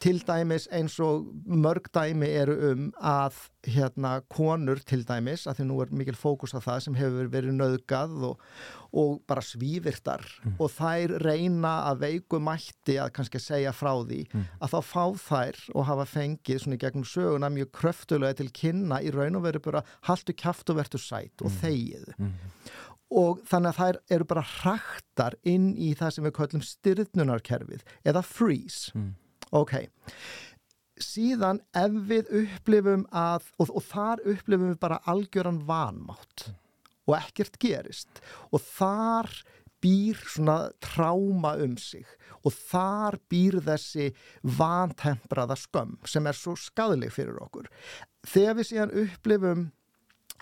[0.01, 3.37] til dæmis eins og mörg dæmi eru um að
[3.69, 7.53] hérna konur til dæmis, að því nú er mikil fókus á það sem hefur verið
[7.59, 8.41] nöðgað og,
[8.97, 10.25] og bara svívirtar
[10.57, 14.23] og þær reyna að veiku mætti að kannski segja frá því
[14.57, 19.01] að þá fá þær og hafa fengið svona í gegnum söguna mjög kröftulega til kynna
[19.05, 22.15] í raun og veru bara haltu kjaft og vertu sætt og þegið.
[23.11, 28.23] Og þannig að þær eru bara hraktar inn í það sem við köllum styrnunarkerfið eða
[28.23, 28.95] freeze.
[28.95, 29.11] Mm.
[29.51, 29.75] Ok.
[31.01, 36.51] Síðan ef við upplifum að og, og þar upplifum við bara algjöran vanmátt
[37.09, 38.21] og ekkert gerist
[38.53, 39.31] og þar
[39.81, 42.05] býr svona tráma um sig
[42.45, 44.11] og þar býr þessi
[44.45, 47.69] vantempraða skömm sem er svo skadleg fyrir okkur.
[48.27, 49.63] Þegar við síðan upplifum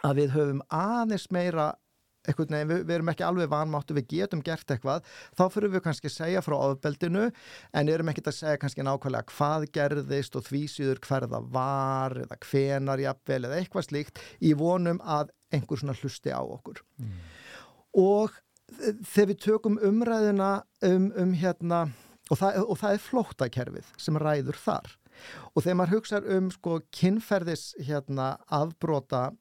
[0.04, 1.72] að við höfum aðeins meira
[2.28, 5.06] eitthvað, nei, við, við erum ekki alveg vanmáttu, við getum gert eitthvað,
[5.40, 7.26] þá fyrir við kannski að segja frá ofbeldinu,
[7.74, 12.40] en erum ekki að segja kannski nákvæmlega hvað gerðist og því síður hverða var eða
[12.50, 16.84] hvenar jafnvel eða eitthvað slíkt í vonum að einhver svona hlusti á okkur.
[17.98, 18.36] Og
[18.70, 20.50] þe- þegar við tökum umræðina
[20.86, 21.84] um, um hérna,
[22.30, 24.92] og það, og það er flóttakerfið sem ræður þar.
[25.56, 29.32] Og þegar maður hugsa um sko kynferðis hérna afbrota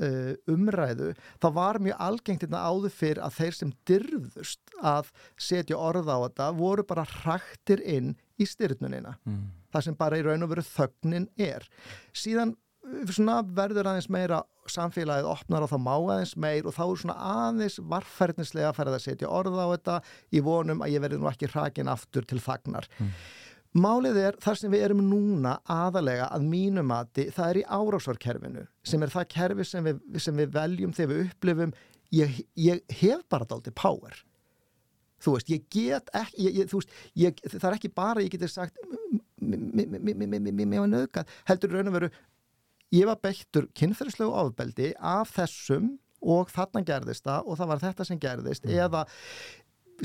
[0.00, 5.10] uh, umræðu, þá var mjög algengt þetta áður fyrr að þeir sem dyrðust að
[5.48, 9.16] setja orð á þetta voru bara hraktir inn í styrnunina.
[9.24, 9.48] Mm.
[9.72, 11.66] Það sem bara í raun og veru þögnin er.
[12.16, 16.84] Síðan uh, svona verður aðeins meira samfélagið opnar og þá má aðeins meir og þá
[16.86, 19.98] er svona aðeins varfærnislega að færa að setja orð á þetta
[20.34, 22.88] í vonum að ég verði nú ekki hrakin aftur til þagnar.
[23.76, 28.64] Málið er þar sem við erum núna aðalega að mínu mati, það er í árásarkerfinu
[28.86, 31.74] sem er það kerfi sem við, sem við veljum þegar við upplifum.
[32.14, 34.14] Ég, ég hef bara daldi power.
[35.20, 38.32] Þú veist, ég get ekki ég, ég, þú veist, ég, það er ekki bara ég
[38.32, 38.80] geti sagt
[39.40, 42.10] mér var nöðgat, heldur raun og veru
[42.94, 48.06] ég var beittur kynferðslegu ofbeldi af þessum og þarna gerðist það og það var þetta
[48.08, 48.76] sem gerðist mm.
[48.84, 49.04] eða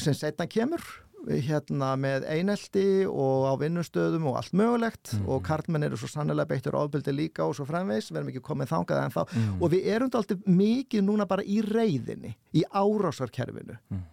[0.01, 0.83] sem setna kemur
[1.29, 5.27] hérna með einelti og á vinnustöðum og allt mögulegt mm.
[5.29, 8.73] og karlmenn eru svo sannlega beittur ofbeldi líka og svo framvegs, við erum ekki komið
[8.73, 9.53] þangað en þá mm.
[9.59, 14.03] og við erum alltaf mikið núna bara í reyðinni, í árásarkerfinu mm.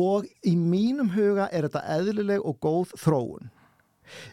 [0.00, 3.50] og í mínum huga er þetta eðlileg og góð þróun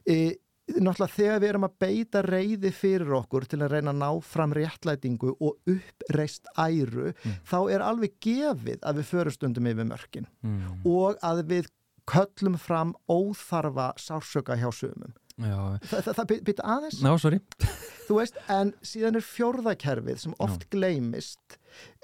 [0.07, 4.09] e, náttúrulega þegar við erum að beita reyði fyrir okkur til að reyna að ná
[4.27, 7.39] fram réttlætingu og uppreist æru, mm.
[7.47, 10.87] þá er alveg gefið að við förustundum yfir mörkin mm.
[10.87, 11.71] og að við
[12.09, 15.15] köllum fram óþarfa sársöka hjá sömum.
[15.37, 16.99] Þa, það, það byrja aðeins?
[17.05, 17.37] Ná, sorry.
[18.07, 20.69] Þú veist, en síðan er fjórðakerfið sem oft Já.
[20.73, 21.57] gleymist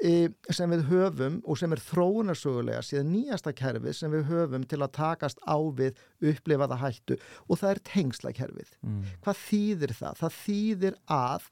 [0.04, 4.82] e, sem við höfum og sem er þróunarsögulega síðan nýjasta kerfið sem við höfum til
[4.84, 5.98] að takast á við
[6.34, 8.74] upplifaða hættu og það er tengslakerfið.
[8.86, 9.00] Mm.
[9.26, 10.20] Hvað þýðir það?
[10.22, 11.48] Það þýðir að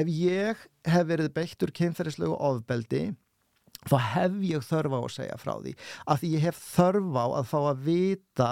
[0.00, 0.64] ef ég
[0.96, 3.04] hef verið beittur kynferðislegu ofbeldi
[3.88, 5.74] þá hef ég þörfa á að segja frá því.
[6.08, 8.50] Að því ég hef þörfa á að fá að vita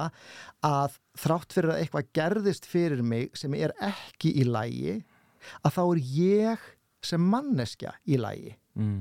[0.66, 4.96] að þrátt fyrir að eitthvað gerðist fyrir mig sem er ekki í lægi
[5.62, 6.66] að þá er ég
[7.02, 8.98] sem manneskja í lægi mm.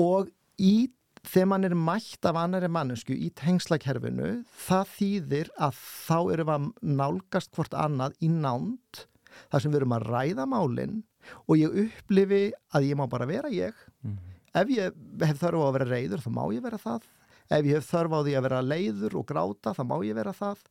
[0.00, 0.88] og í
[1.24, 4.30] þegar mann er mætt af annari mannesku í tengslakerfinu
[4.66, 9.04] það þýðir að þá erum við að nálgast hvort annað í nánt
[9.52, 11.02] þar sem við erum að ræða málinn
[11.48, 12.44] og ég upplifi
[12.76, 13.76] að ég má bara vera ég.
[14.04, 17.08] Mm ef ég hef þörf á að vera reyður þá má ég vera það.
[17.52, 20.32] Ef ég hef þörf á því að vera leiður og gráta þá má ég vera
[20.36, 20.62] það.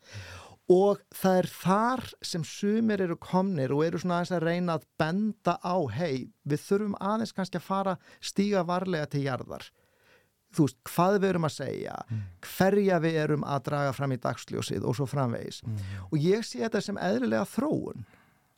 [0.71, 4.85] Og það er þar sem sumir eru komnir og eru svona aðeins að reyna að
[5.01, 9.67] benda á hei, við þurfum aðeins kannski að fara stíga varlega til jarðar.
[10.53, 12.25] Þú veist, hvað við erum að segja mm.
[12.47, 15.63] hverja við erum að draga fram í dagsljósið og svo framvegis.
[15.65, 15.79] Mm.
[16.09, 18.05] og ég sé þetta sem eðlilega þróun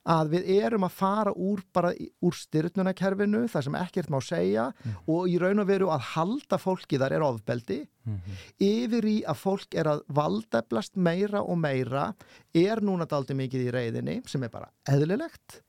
[0.05, 1.91] að við erum að fara úr bara
[2.21, 4.97] úr styrnunakerfinu, það sem ekkert má segja mm.
[5.11, 8.43] og í raun og veru að halda fólki þar er ofbeldi mm -hmm.
[8.67, 12.13] yfir í að fólk er að valdeblast meira og meira
[12.53, 15.61] er núna daldi mikið í reyðinni sem er bara eðlilegt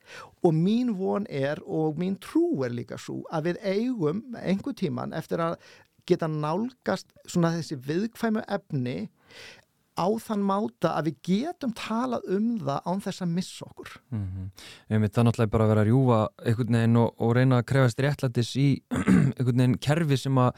[0.43, 5.13] og mín von er og mín trú er líka svo að við eigum einhver tíman
[5.13, 5.57] eftir að
[6.07, 9.09] geta nálgast svona þessi viðkvæmu efni
[9.97, 13.95] á þann máta að við getum talað um það án þess að missa okkur.
[14.13, 14.51] Mm -hmm.
[14.91, 17.67] Einmitt, Það er náttúrulega bara að vera að rjúfa einhvern veginn og, og reyna að
[17.73, 18.69] krefast réttlætis í
[19.39, 20.53] einhvern veginn kerfi sem að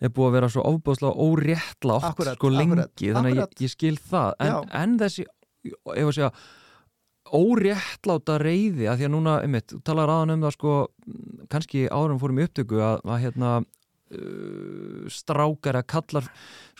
[0.00, 3.72] er búið að vera svo ofbúðslega óréttlátt akkurat, sko lengi, akkurat, þannig að ég, ég
[3.72, 4.34] skil það.
[4.42, 5.24] En, en þessi,
[5.70, 6.30] ef að segja
[7.34, 10.74] óréttláta reyði að því að núna, einmitt, talar aðan um það sko,
[11.52, 13.54] kannski árum fórum í upptöku að, að hérna
[14.14, 16.28] uh, strákar að kallar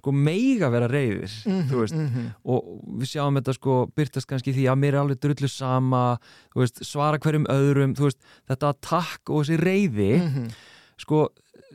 [0.05, 2.27] sko meiga vera reyðir mm -hmm, veist, mm -hmm.
[2.45, 6.19] og við sjáum þetta sko byrtast kannski því að mér er alveg drullu sama
[6.55, 10.53] veist, svara hverjum öðrum veist, þetta takk og þessi reyði mm -hmm.
[10.99, 11.29] sko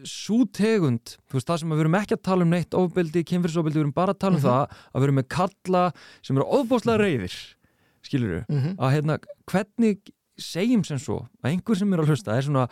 [0.06, 3.96] svo tegund, það sem við erum ekki að tala um neitt ofbeldi, kynfyrsofbeldi, við erum
[3.96, 4.48] bara að tala um mhm.
[4.48, 5.84] það að við erum með kalla
[6.22, 7.36] sem eru ofbáslega reyðir
[8.02, 8.78] skilur við, mhm.
[8.80, 9.20] að hérna
[9.50, 10.00] hvernig
[10.40, 12.68] segjum sem svo að einhver sem er að hlusta er svona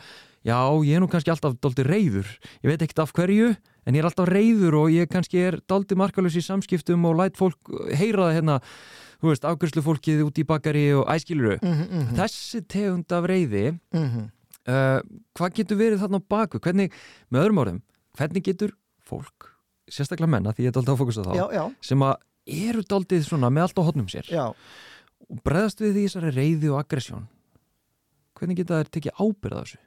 [0.45, 2.29] já, ég er nú kannski alltaf doldi reyður
[2.63, 5.95] ég veit ekkert af hverju, en ég er alltaf reyður og ég kannski er doldi
[5.95, 7.57] markalus í samskiptum og læt fólk
[7.95, 8.61] heyra það hérna
[9.17, 12.15] þú veist, ákveðslu fólkið út í bakari og æskiluru mm -hmm, mm -hmm.
[12.19, 14.25] þessi tegund af reyði mm -hmm.
[14.69, 15.01] uh,
[15.33, 16.91] hvað getur verið þarna á baku hvernig,
[17.31, 17.81] með öðrum orðum
[18.17, 18.71] hvernig getur
[19.01, 19.55] fólk,
[19.89, 21.73] sérstaklega menna því ég er alltaf að fókusa þá, já, já.
[21.81, 24.53] sem að eru doldið svona með allt á hodnum sér já.
[25.29, 27.27] og breðast við því þessari reyði og aggressjón
[28.37, 29.79] hvernig geta þær tekið ábyrða þessu?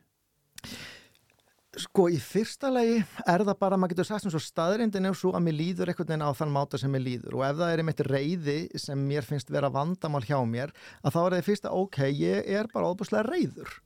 [1.80, 2.96] Sko í fyrsta lagi
[3.30, 6.08] er það bara, maður getur sagt um svo staðrindin er svo að mér líður einhvern
[6.10, 7.36] veginn á þann máta sem mér líður.
[7.38, 11.20] Og ef það er einmitt reyði sem mér finnst vera vandamál hjá mér að þá
[11.22, 13.78] er það fyrsta, ok, ég er bara óbúslega reyður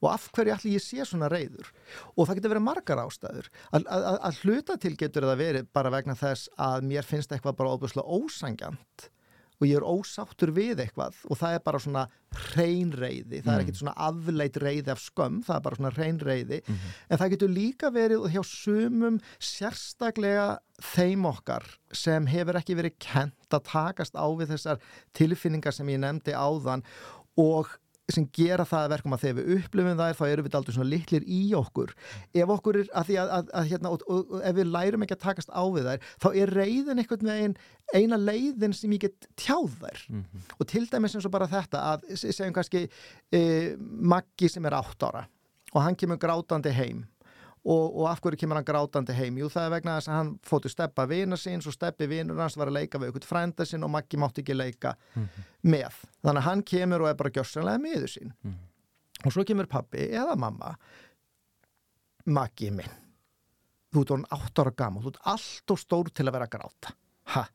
[0.00, 1.68] og af hverju allir ég sé svona reyður
[2.14, 3.48] og það getur verið margar ástæður.
[3.70, 7.58] Að, að, að hluta til getur það verið bara vegna þess að mér finnst eitthvað
[7.58, 9.10] bara óbúslega ósangjant
[9.60, 13.64] og ég er ósáttur við eitthvað og það er bara svona hreinreiði, það er mm.
[13.64, 16.96] ekkert svona afleit reiði af skömm, það er bara svona hreinreiði mm -hmm.
[17.08, 20.48] en það getur líka verið hjá sumum sérstaklega
[20.94, 24.80] þeim okkar sem hefur ekki verið kent að takast á við þessar
[25.12, 26.84] tilfinningar sem ég nefndi áðan
[27.36, 27.68] og
[28.14, 30.90] sem gera það að verkum að þegar við upplifum þær þá eru við aldrei svona
[30.90, 31.94] litlir í okkur.
[32.34, 35.06] Ef okkur er að því að, að, að hérna, og, og, og ef við lærum
[35.06, 37.56] ekki að takast á við þær þá er reyðin einhvern veginn
[37.94, 40.04] eina leiðin sem ég get tjáð þær.
[40.08, 40.48] Mm -hmm.
[40.58, 42.86] og til dæmis eins og bara þetta að segjum kannski
[43.32, 43.42] e,
[43.78, 45.26] Maggi sem er átt ára
[45.70, 47.04] og hann kemur grátandi heim
[47.64, 50.30] og, og af hverju kemur hann grátandi heim jú það er vegna þess að hann
[50.48, 53.84] fóttu steppa vina sín svo steppi vinur hans var að leika við ykkur frænda sín
[53.84, 55.28] og Maggi mátti ekki leika Mhm.
[55.64, 55.92] með
[56.24, 58.56] þannig að hann kemur og er bara gjörsanlega miður sín Mhm.
[59.26, 60.76] og svo kemur pappi eða mamma
[62.26, 62.96] Maggi minn
[63.92, 66.54] þú ert orðin átt ára gaman þú ert allt og stór til að vera að
[66.58, 66.92] gráta
[67.36, 67.46] ha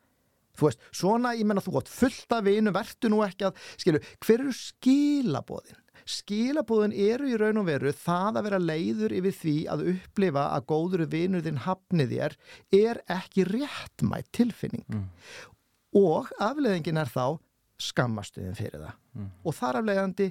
[0.55, 3.99] Þú veist, svona, ég menna, þú gott fullt af vinu, vertu nú ekki að, skilu,
[4.23, 5.81] hver eru skilabóðin?
[6.05, 10.67] Skilabóðin eru í raun og veru það að vera leiður yfir því að upplifa að
[10.69, 12.35] góður vinur þinn hafnið þér
[12.79, 14.85] er ekki réttmætt tilfinning.
[14.93, 15.07] Mm.
[15.97, 17.39] Og afleðingin er þá
[17.81, 18.99] skammastuðin fyrir það.
[19.17, 19.31] Mm.
[19.45, 20.29] Og þar afleðandi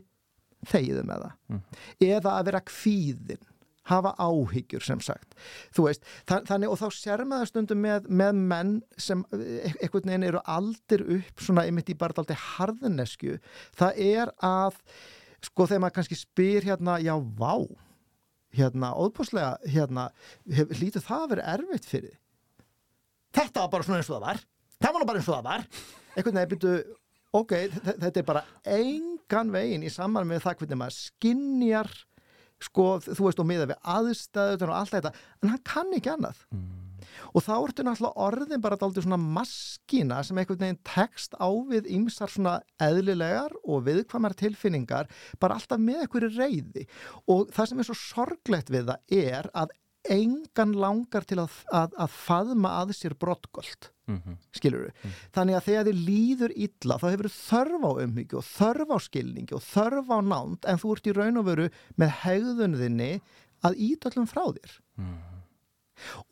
[0.71, 1.35] þegiðu með það.
[1.51, 1.65] Mm.
[2.07, 3.51] Eða að vera kvíðin
[3.91, 5.35] hafa áhyggjur sem sagt
[5.77, 10.25] veist, þa- þannig og þá sér maður stundum með, með menn sem e- einhvern veginn
[10.31, 13.35] eru aldir upp svona einmitt í bara daldi harðnesku
[13.77, 14.79] það er að
[15.45, 17.55] sko þegar maður kannski spyr hérna já vá
[18.55, 20.09] hérna óbúslega hérna
[20.47, 22.19] hef, hlýtur það að vera erfitt fyrir
[23.35, 24.43] þetta var bara svona eins og það var.
[24.85, 25.65] Það var bara eins og það var.
[26.15, 26.75] Veginn byrju
[27.35, 28.43] ok, þe- þetta er bara
[28.77, 31.91] engan veginn í saman með það hvernig maður skinnjar
[32.63, 35.11] sko, þú veist, og miða við aðstæður og allt þetta,
[35.43, 36.39] en hann kann ekki annað.
[36.55, 36.84] Mm.
[37.35, 41.89] Og þá ertu náttúrulega orðin bara dálítið svona maskina sem einhvern veginn tekst á við
[41.97, 45.11] ýmsar svona eðlilegar og viðkvæmar tilfinningar
[45.43, 46.87] bara alltaf með einhverju reyði
[47.27, 49.75] og það sem er svo sorglegt við það er að
[50.15, 54.35] engan langar til að, að, að faðma að sér brottgöld Mhm.
[54.53, 55.13] skilur við.
[55.33, 59.57] Þannig að þegar þið líður illa þá hefur þörf á umhyggju og þörf á skilningi
[59.57, 63.09] og þörf á nánd en þú ert í raun og veru með hegðunðinni
[63.65, 64.75] að ídöllum frá þér.
[65.01, 65.15] Mm.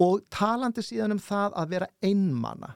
[0.02, 2.74] Og talandi síðan um það að vera einmana.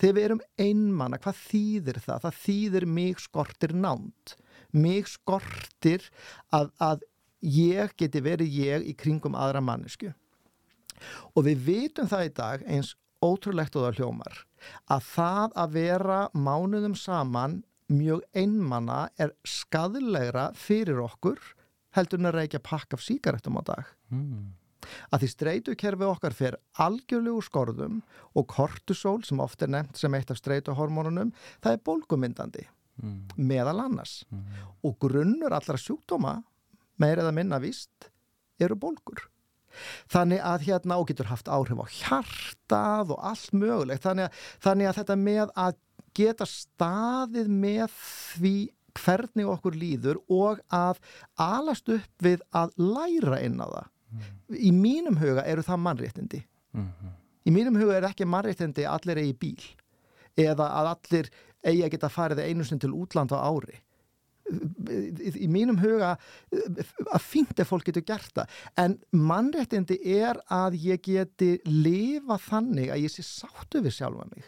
[0.00, 2.22] Þegar við erum einmana, hvað þýðir það?
[2.24, 4.34] Það þýðir mig skortir nánd.
[4.72, 6.08] Mig skortir
[6.50, 7.04] að, að
[7.44, 10.14] ég geti verið ég í kringum aðra mannesku.
[11.36, 14.40] Og við vitum það í dag eins ótrúlegt og það hljómar
[14.90, 17.60] að það að vera mánuðum saman
[17.92, 21.40] mjög einmana er skadlegra fyrir okkur
[21.96, 24.52] heldur en að reykja pakk af síkaretum á dag Mm.
[25.12, 28.00] Að því streytukerfi okkar fer algjörlegu skorðum
[28.36, 32.68] og kortisol sem oft er nefnt sem eitt af streytuhormónunum það er bólgumyndandi
[33.02, 33.22] Mm.
[33.40, 34.42] meðal annars Mm.
[34.84, 36.42] og grunnur allra sjúkdóma
[37.00, 38.10] meira eða minna víst
[38.60, 39.22] eru bólgur
[40.12, 44.88] þannig að hérna og getur haft áhrif á hjartað og allt mögulegt þannig að, þannig
[44.90, 45.74] að þetta með að
[46.14, 47.96] geta staðið með
[48.36, 48.54] því
[49.00, 51.00] hvernig okkur líður og að
[51.40, 53.88] alast upp við að læra inn á það
[54.52, 56.42] í mínum huga eru það mannréttindi.
[56.72, 57.08] Mhm.
[57.44, 59.64] í mínum huga er ekki mannréttindi að allir eigi bíl
[60.38, 61.30] eða að allir
[61.62, 63.80] eigi að geta farið einu sinni til útland á ári.
[64.52, 66.16] Í mínum huga
[66.52, 68.48] að fínt ef fólk getur gert það.
[68.76, 74.44] En mannréttindi er að ég geti lifa þannig að ég sé sáttu við sjálfa mig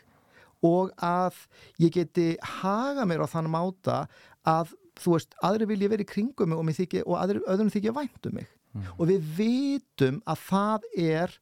[0.64, 1.36] og að
[1.82, 4.04] ég geti haga mér á þann máta
[4.48, 7.94] að þú veist, aðri vilja verið í kringum mig og, þykir, og aðri, öðrum þykja
[7.96, 8.38] vænt um
[8.74, 11.38] mig og við vitum að það er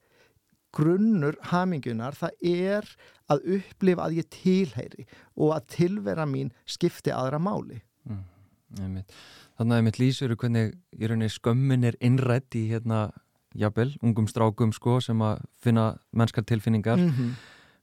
[0.73, 2.87] grunnur hamingunar, það er
[3.33, 5.07] að upplifa að ég tilheyri
[5.37, 7.83] og að tilvera mín skipti aðra máli.
[8.81, 9.13] Einmitt.
[9.59, 13.11] Þannig að mitt lýsur hvernig í rauninni skömmin er innrætt í hérna
[13.59, 17.31] jafnvel, ungum strákum sko sem að finna mennskar tilfinningar Mm -hmm.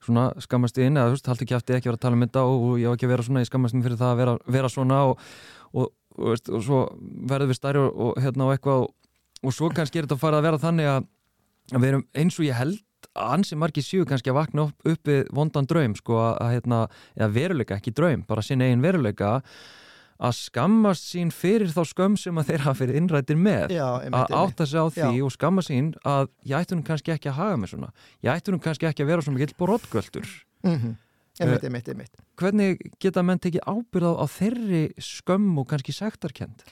[0.02, 2.42] svona skammast inn eða þú veist, haldi eftir ekki að vera að tala um þetta
[2.42, 4.38] og, og ég á ekki að vera svona, ég skammast inn fyrir það að vera,
[4.48, 5.20] vera svona og,
[5.74, 5.88] og,
[6.18, 6.98] og, svo
[7.30, 8.90] verður við stærri og, og hérna og eitthvað og,
[9.44, 11.10] og svo kannski er þetta að fara að vera þannig að,
[11.76, 12.80] við erum eins og ég held
[13.16, 16.80] að ansi margir sjú kannski að vakna upp, upp við vondan draum sko að, hérna,
[17.16, 19.38] eða veruleika, ekki draum, bara sinn eigin veruleika
[20.20, 24.34] að skammast sín fyrir þá skömm sem að þeir hafa fyrir innrættir með Já, að
[24.36, 25.24] átta sig á því Já.
[25.24, 28.52] og skamma sín að ég ætti nú kannski ekki að haga mig svona ég ætti
[28.52, 30.28] nú kannski ekki að vera svona mikill brottgöldur
[30.60, 30.96] Mm -hmm.
[31.40, 32.16] Einmitt, einmitt, einmitt.
[32.36, 36.66] hvernig geta menn tekið ábyrð á, á þeirri skömm og kannski sektarkend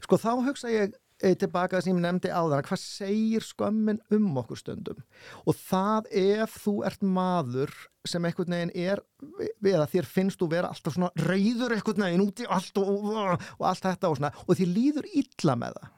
[0.00, 4.58] Sko þá hugsa ég eh, tilbaka sem ég nefndi áðan, hvað segir skömmin um okkur
[4.60, 5.02] stundum?
[5.46, 9.00] Og það ef þú ert maður sem einhvern veginn er,
[9.64, 13.46] eða þér finnst þú vera alltaf svona reyður einhvern veginn út í allt og, og,
[13.58, 15.92] og allt þetta og svona, og þér líður illa með það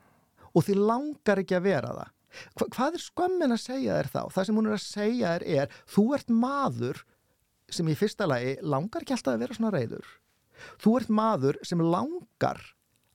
[0.56, 2.12] og þér langar ekki að vera það.
[2.56, 4.22] Hva, hvað er skömmin að segja þér þá?
[4.34, 7.02] Það sem hún er að segja þér er, þú ert maður
[7.76, 10.08] sem í fyrsta lagi langar ekki alltaf að vera svona reyður.
[10.80, 12.62] Þú ert maður sem langar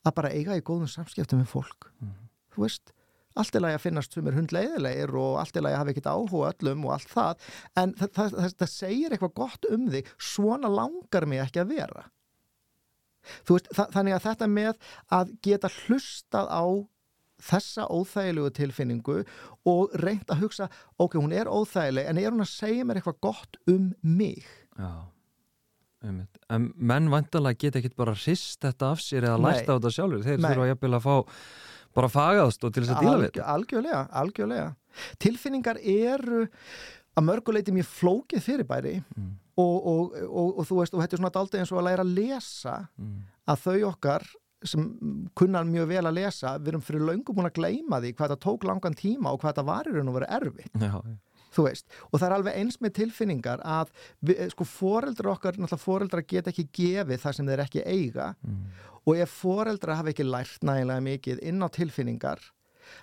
[0.06, 1.90] að bara eiga í góðum samskiptum með fólk.
[2.52, 2.94] Þú veist,
[3.40, 6.10] allt er lagi að finnast sem er hundleiðilegir og allt er lagi að hafa ekkert
[6.12, 10.10] áhuga öllum og allt það, en það, það, það, það segir eitthvað gott um þig,
[10.32, 12.08] svona langar mig ekki að vera.
[13.46, 14.74] Þú veist, þannig að þetta með
[15.14, 16.66] að geta hlustað á
[17.42, 19.22] þessa óþægilegu tilfinningu
[19.70, 20.68] og reynd að hugsa,
[21.02, 24.46] ok, hún er óþægileg en er hún að segja mér eitthvað gott um mig?
[24.78, 24.92] Já.
[26.02, 30.24] En menn vantalega geta ekki bara hrist þetta af sér eða lært á þetta sjálfur.
[30.26, 31.16] Þeir þurfa jafnvel að fá
[31.98, 33.40] bara fagaðast og til þess að díla við.
[33.54, 34.68] Algjörlega, algjörlega.
[35.22, 36.46] Tilfinningar eru
[37.18, 39.32] að mörguleiti mjög flókið fyrirbæri mm.
[39.60, 42.06] og, og, og, og þú veist, og þetta er svona aldrei eins og að læra
[42.06, 43.18] að lesa mm.
[43.52, 44.28] að þau okkar
[44.72, 44.86] sem
[45.38, 48.42] kunnar mjög vel að lesa við erum fyrir laungum búin að gleima því hvað það
[48.46, 50.94] tók langan tíma og hvað það var í raun og verið erfitt Já,
[51.52, 55.84] þú veist, og það er alveg eins með tilfinningar að við, sko foreldra okkar náttúrulega
[55.84, 58.64] foreldra get ekki gefið það sem þeir ekki eiga mm.
[59.06, 62.44] og ef foreldra hafa ekki lært nægilega mikið inn á tilfinningar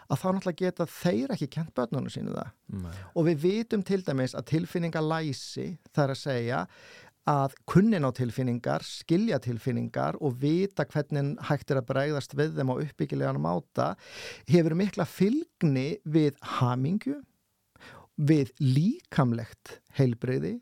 [0.08, 2.94] að þá náttúrulega geta þeir ekki kent börnunum sínu það Nei.
[3.14, 6.64] og við vitum til dæmis að tilfinningalæsi þarf að segja
[7.28, 12.72] að kunnin á tilfinningar, skilja tilfinningar og vita hvernig hægt er að bregðast við þeim
[12.72, 13.88] á uppbyggilegan máta
[14.48, 17.18] hefur mikla fylgni við hamingju,
[18.18, 20.58] við líkamlegt heilbreyði,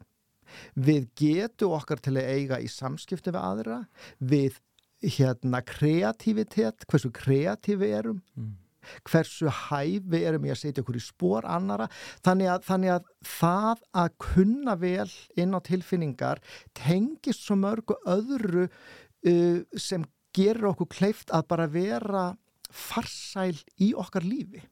[0.77, 3.81] við getu okkar til að eiga í samskipti við aðra,
[4.21, 4.61] við
[5.03, 8.23] hérna kreativitet, hversu kreatífi erum.
[8.37, 8.55] Mm.
[9.03, 11.89] hversu hæfi erum ég að setja okkur í spór annara
[12.23, 16.39] þannig að, þannig að það að kunna vel inn á tilfinningar
[16.79, 22.25] tengist svo mörgu öðru uh, sem gerur okkur kleift að bara vera
[22.71, 24.63] farsæl í okkar lífi.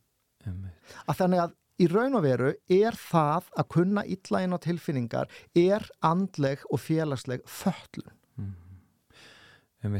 [0.44, 5.86] Að þannig að í raun og veru er það að kunna inn á tilfinningar er
[6.02, 8.52] andleg og félagsleg föllun mm.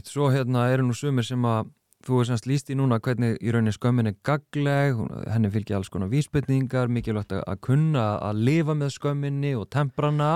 [0.04, 1.72] Svo hérna eru nú sumir sem að
[2.04, 5.88] Þú er semst líst í núna hvernig í rauninni skömmin er gagleg, henni fylgja alls
[5.88, 10.34] konar vísbytningar, mikilvægt að kunna að lifa með skömminni og temprana.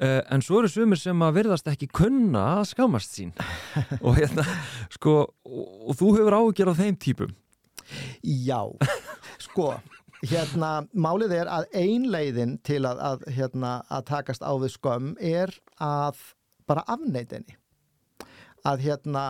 [0.00, 3.34] Uh, en svo eru sumir sem að verðast ekki kunna að skamast sín.
[4.06, 4.46] Og hérna,
[4.94, 7.36] sko, og, og þú hefur ágjör á þeim típum.
[8.22, 8.62] Já,
[9.48, 9.74] sko,
[10.26, 15.52] hérna, málið er að einleiðin til að, að, hérna, að takast á við skömm er
[15.82, 16.18] að
[16.68, 17.58] bara afneitinni.
[18.66, 19.26] Að hérna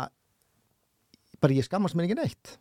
[1.43, 2.55] bara ég skammast mér ekki neitt.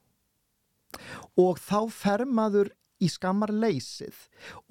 [1.39, 2.71] Og þá fer maður
[3.03, 4.23] í skammarleysið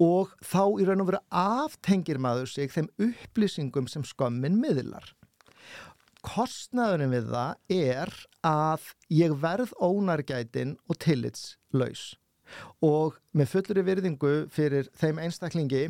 [0.03, 5.13] og þá í raun og veru aftengir maður sig þeim upplýsingum sem skömmin miðlar.
[6.27, 8.13] Kostnaðurinn við það er
[8.45, 12.09] að ég verð ónargætin og tillitslaus
[12.85, 15.85] og með fullri virðingu fyrir þeim einstaklingi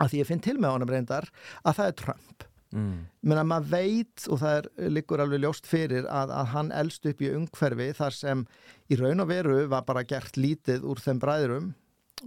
[0.00, 1.30] að því ég finn til með honum reyndar
[1.64, 3.06] að það er Trump Mm.
[3.22, 7.06] menn að maður veit og það er líkur alveg ljóst fyrir að, að hann elst
[7.06, 8.42] upp í ungferfi þar sem
[8.90, 11.68] í raun og veru var bara gert lítið úr þeim bræðurum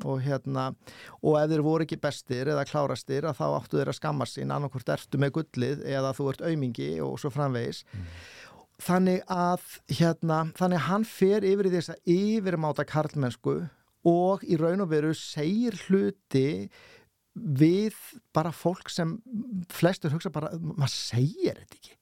[0.08, 0.70] og hérna
[1.20, 4.54] og ef þeir voru ekki bestir eða klárastir að þá áttu þeir að skamma sín
[4.56, 8.10] annarkort ertu með gullið eða þú ert aumingi og svo framvegis mm.
[8.80, 13.56] Þannig að hérna þannig að hann fer yfir í þess að yfirmáta karlmennsku
[14.08, 16.70] og í raun og veru segir hluti
[17.36, 17.96] við
[18.36, 19.18] bara fólk sem
[19.72, 21.98] flestur hugsa bara, maður segir þetta ekki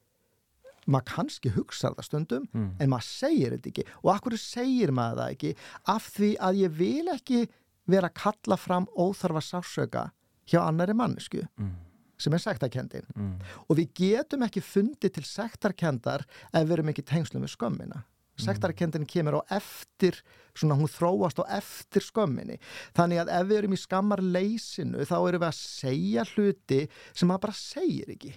[0.88, 2.70] maður kannski hugsa það stundum mm.
[2.80, 5.54] en maður segir þetta ekki og akkur segir maður það ekki
[5.96, 7.42] af því að ég vil ekki
[7.88, 10.08] vera að kalla fram óþarfa sásöka
[10.48, 11.76] hjá annari mannesku mm.
[12.18, 13.34] Sem er sektarkendin mm.
[13.68, 18.04] og við getum ekki fundið til sektarkendar ef við erum ekki tengslu með skömmina.
[18.38, 20.20] Sektarkendin kemur á eftir
[20.58, 22.60] svona hún þróast á eftir skömminni.
[22.98, 27.48] Þannig að ef við erum í skammarleysinu þá erum við að segja hluti sem maður
[27.48, 28.36] bara segir ekki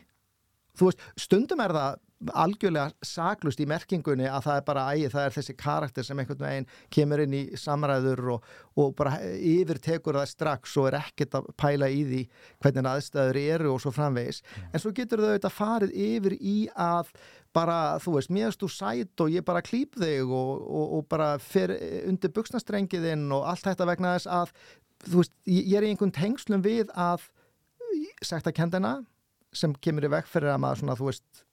[0.78, 1.98] þú veist, stundum er það
[2.36, 6.42] algjörlega saklust í merkingunni að það er bara ægi, það er þessi karakter sem einhvern
[6.44, 11.38] veginn kemur inn í samræður og, og bara yfir tekur það strax og er ekkert
[11.38, 12.22] að pæla í því
[12.60, 14.66] hvernig aðstæður eru og svo framvegis mm.
[14.68, 17.14] en svo getur þau auðvitað farið yfir í að
[17.56, 21.08] bara, þú veist, mér erst þú sætt og ég bara klýp þig og, og, og
[21.10, 21.72] bara fer
[22.04, 24.52] undir buksnastrengiðinn og allt þetta vegna þess að
[25.08, 27.24] þú veist, ég er í einhvern tengslum við að
[28.20, 28.98] sekta kendina
[29.52, 31.44] sem kemur í vekk fyrir að maður svona, þú veist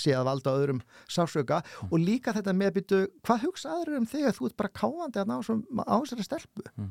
[0.00, 0.80] sé að valda öðrum
[1.10, 1.92] sásöka mm.
[1.92, 4.74] og líka þetta með að byttu hvað hugsa aðrir um þig að þú ert bara
[4.80, 6.90] káandi að ná þessari stelpu mm.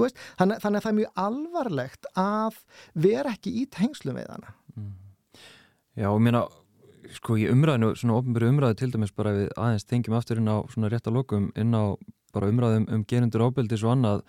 [0.00, 2.60] veist, þannig, þannig að það er mjög alvarlegt að
[3.06, 4.94] vera ekki í tengslum við hana mm.
[5.96, 6.42] Já, og mér
[7.14, 10.58] sko í umræðinu, svona ofnbyrju umræðu til dæmis bara við aðeins tengjum aftur inn á
[10.72, 11.94] svona rétt að lokum inn á
[12.34, 14.24] bara umræðum um gerundur ábyldis og annað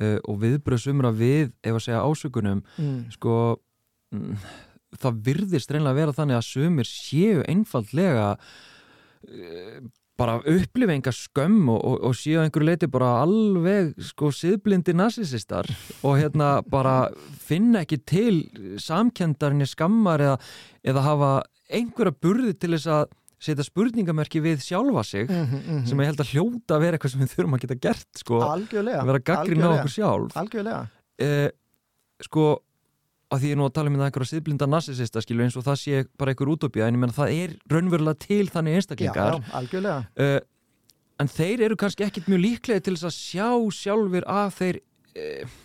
[0.00, 3.00] uh, og viðbröðsumræð við, ef að segja ásökunum mm.
[3.16, 3.34] sko
[4.14, 4.36] mm,
[5.00, 9.82] það virðist reynilega að vera þannig að sumir séu einfallega uh,
[10.20, 15.68] bara upplifa enga skömm og, og, og séu einhverju leiti bara alveg sko siðblindi narsisistar
[16.04, 17.08] og hérna bara
[17.42, 18.36] finna ekki til
[18.82, 20.36] samkendarinn í skammar eða,
[20.84, 21.32] eða hafa
[21.72, 23.04] einhverja burði til þess að
[23.42, 27.12] setja spurningamerki við sjálfa sig mm -hmm, sem ég held að hljóta að vera eitthvað
[27.12, 30.36] sem við þurfum að geta gert sko, algjörlega vera gaggrinn á okkur sjálf.
[30.36, 30.82] algjörlega.
[31.18, 31.50] Eh,
[32.22, 32.44] sko
[33.32, 35.66] að því ég er nú að tala um það einhverja siðblinda narsisista skilur eins og
[35.66, 39.36] það sé bara einhver útópía en ég menna það er raunverulega til þannig já, einstaklingar.
[39.38, 40.00] Já, algjörlega.
[40.20, 40.40] Uh,
[41.22, 45.56] en þeir eru kannski ekkit mjög líklega til þess að sjá sjálfur að þeir uh,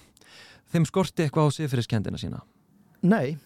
[0.71, 2.43] þeim skorti eitthvað á siðfyrirskendina sína.
[3.07, 3.37] Nei,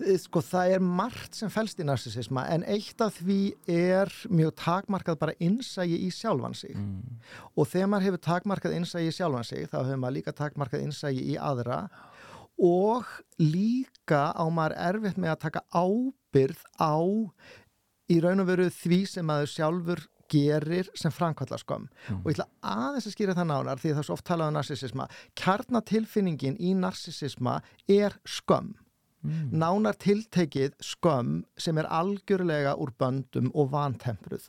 [0.00, 4.54] Eh, sko það er margt sem fælst í narsisisma en eitt af því er mjög
[4.62, 6.76] takmarkað bara innsægi í sjálfan sig.
[6.76, 7.18] Mm.
[7.56, 11.24] og þegar maður hefur takmarkað innsægi í sjálfan sig þá hefur maður líka takmarkað innsægi
[11.34, 11.88] í aðra
[12.58, 13.04] og
[13.38, 16.96] líka á maður erfitt með að taka ábyrð á
[18.10, 22.20] í raun og veru því sem maður sjálfur gerir sem framkvæmlaskömm Mm.
[22.20, 24.54] og ég ætla aðeins að skýra það nánar því það er svo oft talað um
[24.58, 28.74] narsisisma kjarnatilfinningin í narsisisma er skömm
[29.24, 29.50] Mm.
[29.52, 34.48] nánar tiltekið skömm sem er algjörlega úr böndum og vantempruð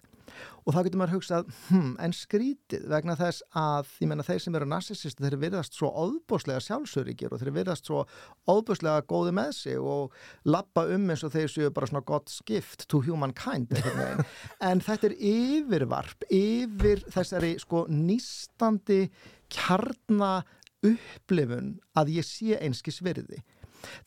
[0.66, 4.58] og þá getur maður hugsað hm, en skrítið vegna þess að ég menna þeir sem
[4.60, 8.04] eru narsisisti þeir virðast svo óbúslega sjálfsöryggir og þeir virðast svo
[8.50, 10.16] óbúslega góði með sig og
[10.50, 13.74] lappa um eins og þeir séu bara svona gott skipt to humankind
[14.70, 19.06] en þetta er yfirvarp yfir þessari sko nýstandi
[19.50, 20.40] kjarna
[20.86, 23.42] upplifun að ég sé einskis virði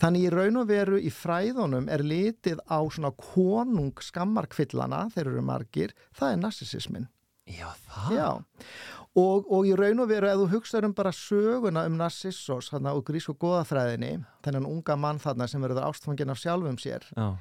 [0.02, 5.44] Þannig í raun og veru í fræðunum er litið á svona konung skammarkvillana, þeir eru
[5.46, 7.08] margir, það er narsisismin.
[7.50, 8.12] Já, það?
[8.16, 8.28] Já,
[9.18, 13.02] og, og í raun og veru ef þú hugsaður um bara söguna um narsissos, og
[13.08, 14.14] grísku goðafræðinni,
[14.44, 17.34] þennan unga mann þarna sem verður ástfangin af sjálfum sér Já.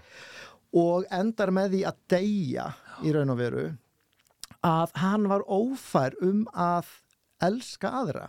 [0.74, 2.68] og endar með því að deyja
[3.06, 3.70] í raun og veru,
[4.66, 6.90] að hann var ófær um að
[7.42, 8.28] elska aðra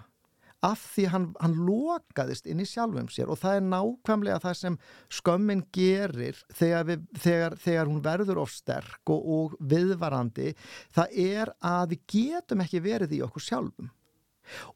[0.63, 4.77] af því hann, hann lokaðist inn í sjálfum sér og það er nákvæmlega það sem
[5.11, 10.53] skömmin gerir þegar, við, þegar, þegar hún verður of sterk og, og viðvarandi.
[10.95, 13.91] Það er að við getum ekki verið í okkur sjálfum.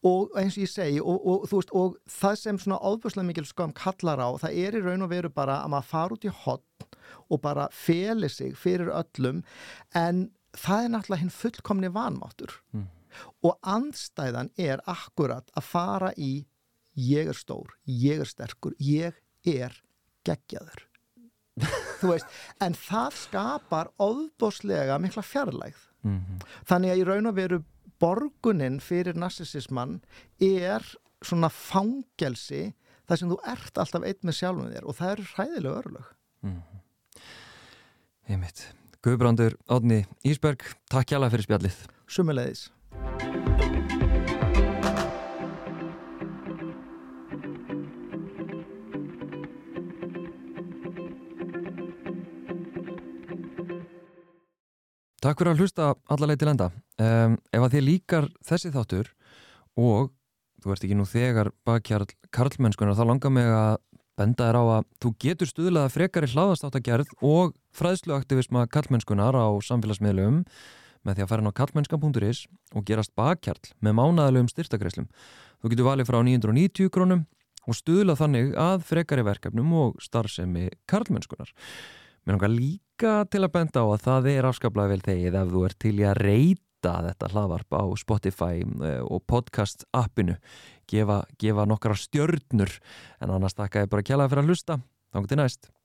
[0.07, 3.75] Og eins og ég segi og, og, veist, og það sem svona áðbúrslega mikil skömm
[3.77, 6.91] kallar á það er í raun og veru bara að maður fara út í hotn
[7.27, 9.43] og bara feli sig fyrir öllum
[9.99, 12.55] en það er náttúrulega hinn fullkomni vanmáttur.
[12.73, 12.87] Mm.
[13.43, 16.47] Og andstæðan er akkurat að fara í
[16.97, 19.15] ég er stór, ég er sterkur ég
[19.45, 19.73] er
[20.25, 20.87] geggjaður
[22.01, 22.27] þú veist,
[22.61, 26.43] en það skapar óðbóslega mikla fjarlægð Mm -hmm.
[26.69, 27.65] þannig að í raun og veru
[27.99, 30.01] borgunin fyrir narsisismann
[30.41, 30.85] er
[31.23, 32.75] svona fangelsi
[33.09, 36.05] þar sem þú ert alltaf einn með sjálfum þér og það eru hræðilega örlög
[36.43, 36.81] Mm -hmm.
[38.29, 38.75] Einmitt.
[39.03, 41.77] Guðbrandur, Átni, Ísberg, takk hjá fyrir spjallið.
[42.07, 42.71] sumulegis
[55.27, 56.67] Takk fyrir að hlusta alla leið til enda.
[57.03, 59.09] Um, ef að þið líkar þessi þáttur
[59.75, 60.13] og
[60.63, 63.81] þú ert ekki nú þegar bakkjarl karlmennskunar, þá langar mig að
[64.17, 70.45] benda þér á að þú getur stuðlaða frekari hláðastáttagerð og fræðsluaktivisma karlmennskunar á samfélagsmiðlum
[71.07, 72.43] með því að fara inn á karlmennskan.is
[72.75, 75.09] og gerast bakkjarl með mánaðalegum styrtakreislum.
[75.63, 77.25] Þú getur valið frá 990 krónum
[77.67, 81.51] og stuðlað þannig að frekari verkefnum og starfsemi karlmennskunar.
[82.27, 85.67] Mér langar líka til að benda á að það er afskaplega vel þegið ef þú
[85.69, 90.37] ert til í að reyta þetta hlaðvarp á Spotify eh, og podcast appinu
[90.91, 92.77] gefa, gefa nokkra stjörnur
[93.23, 94.79] en annars takka ég bara kjælega fyrir að hlusta
[95.15, 95.76] þá til næst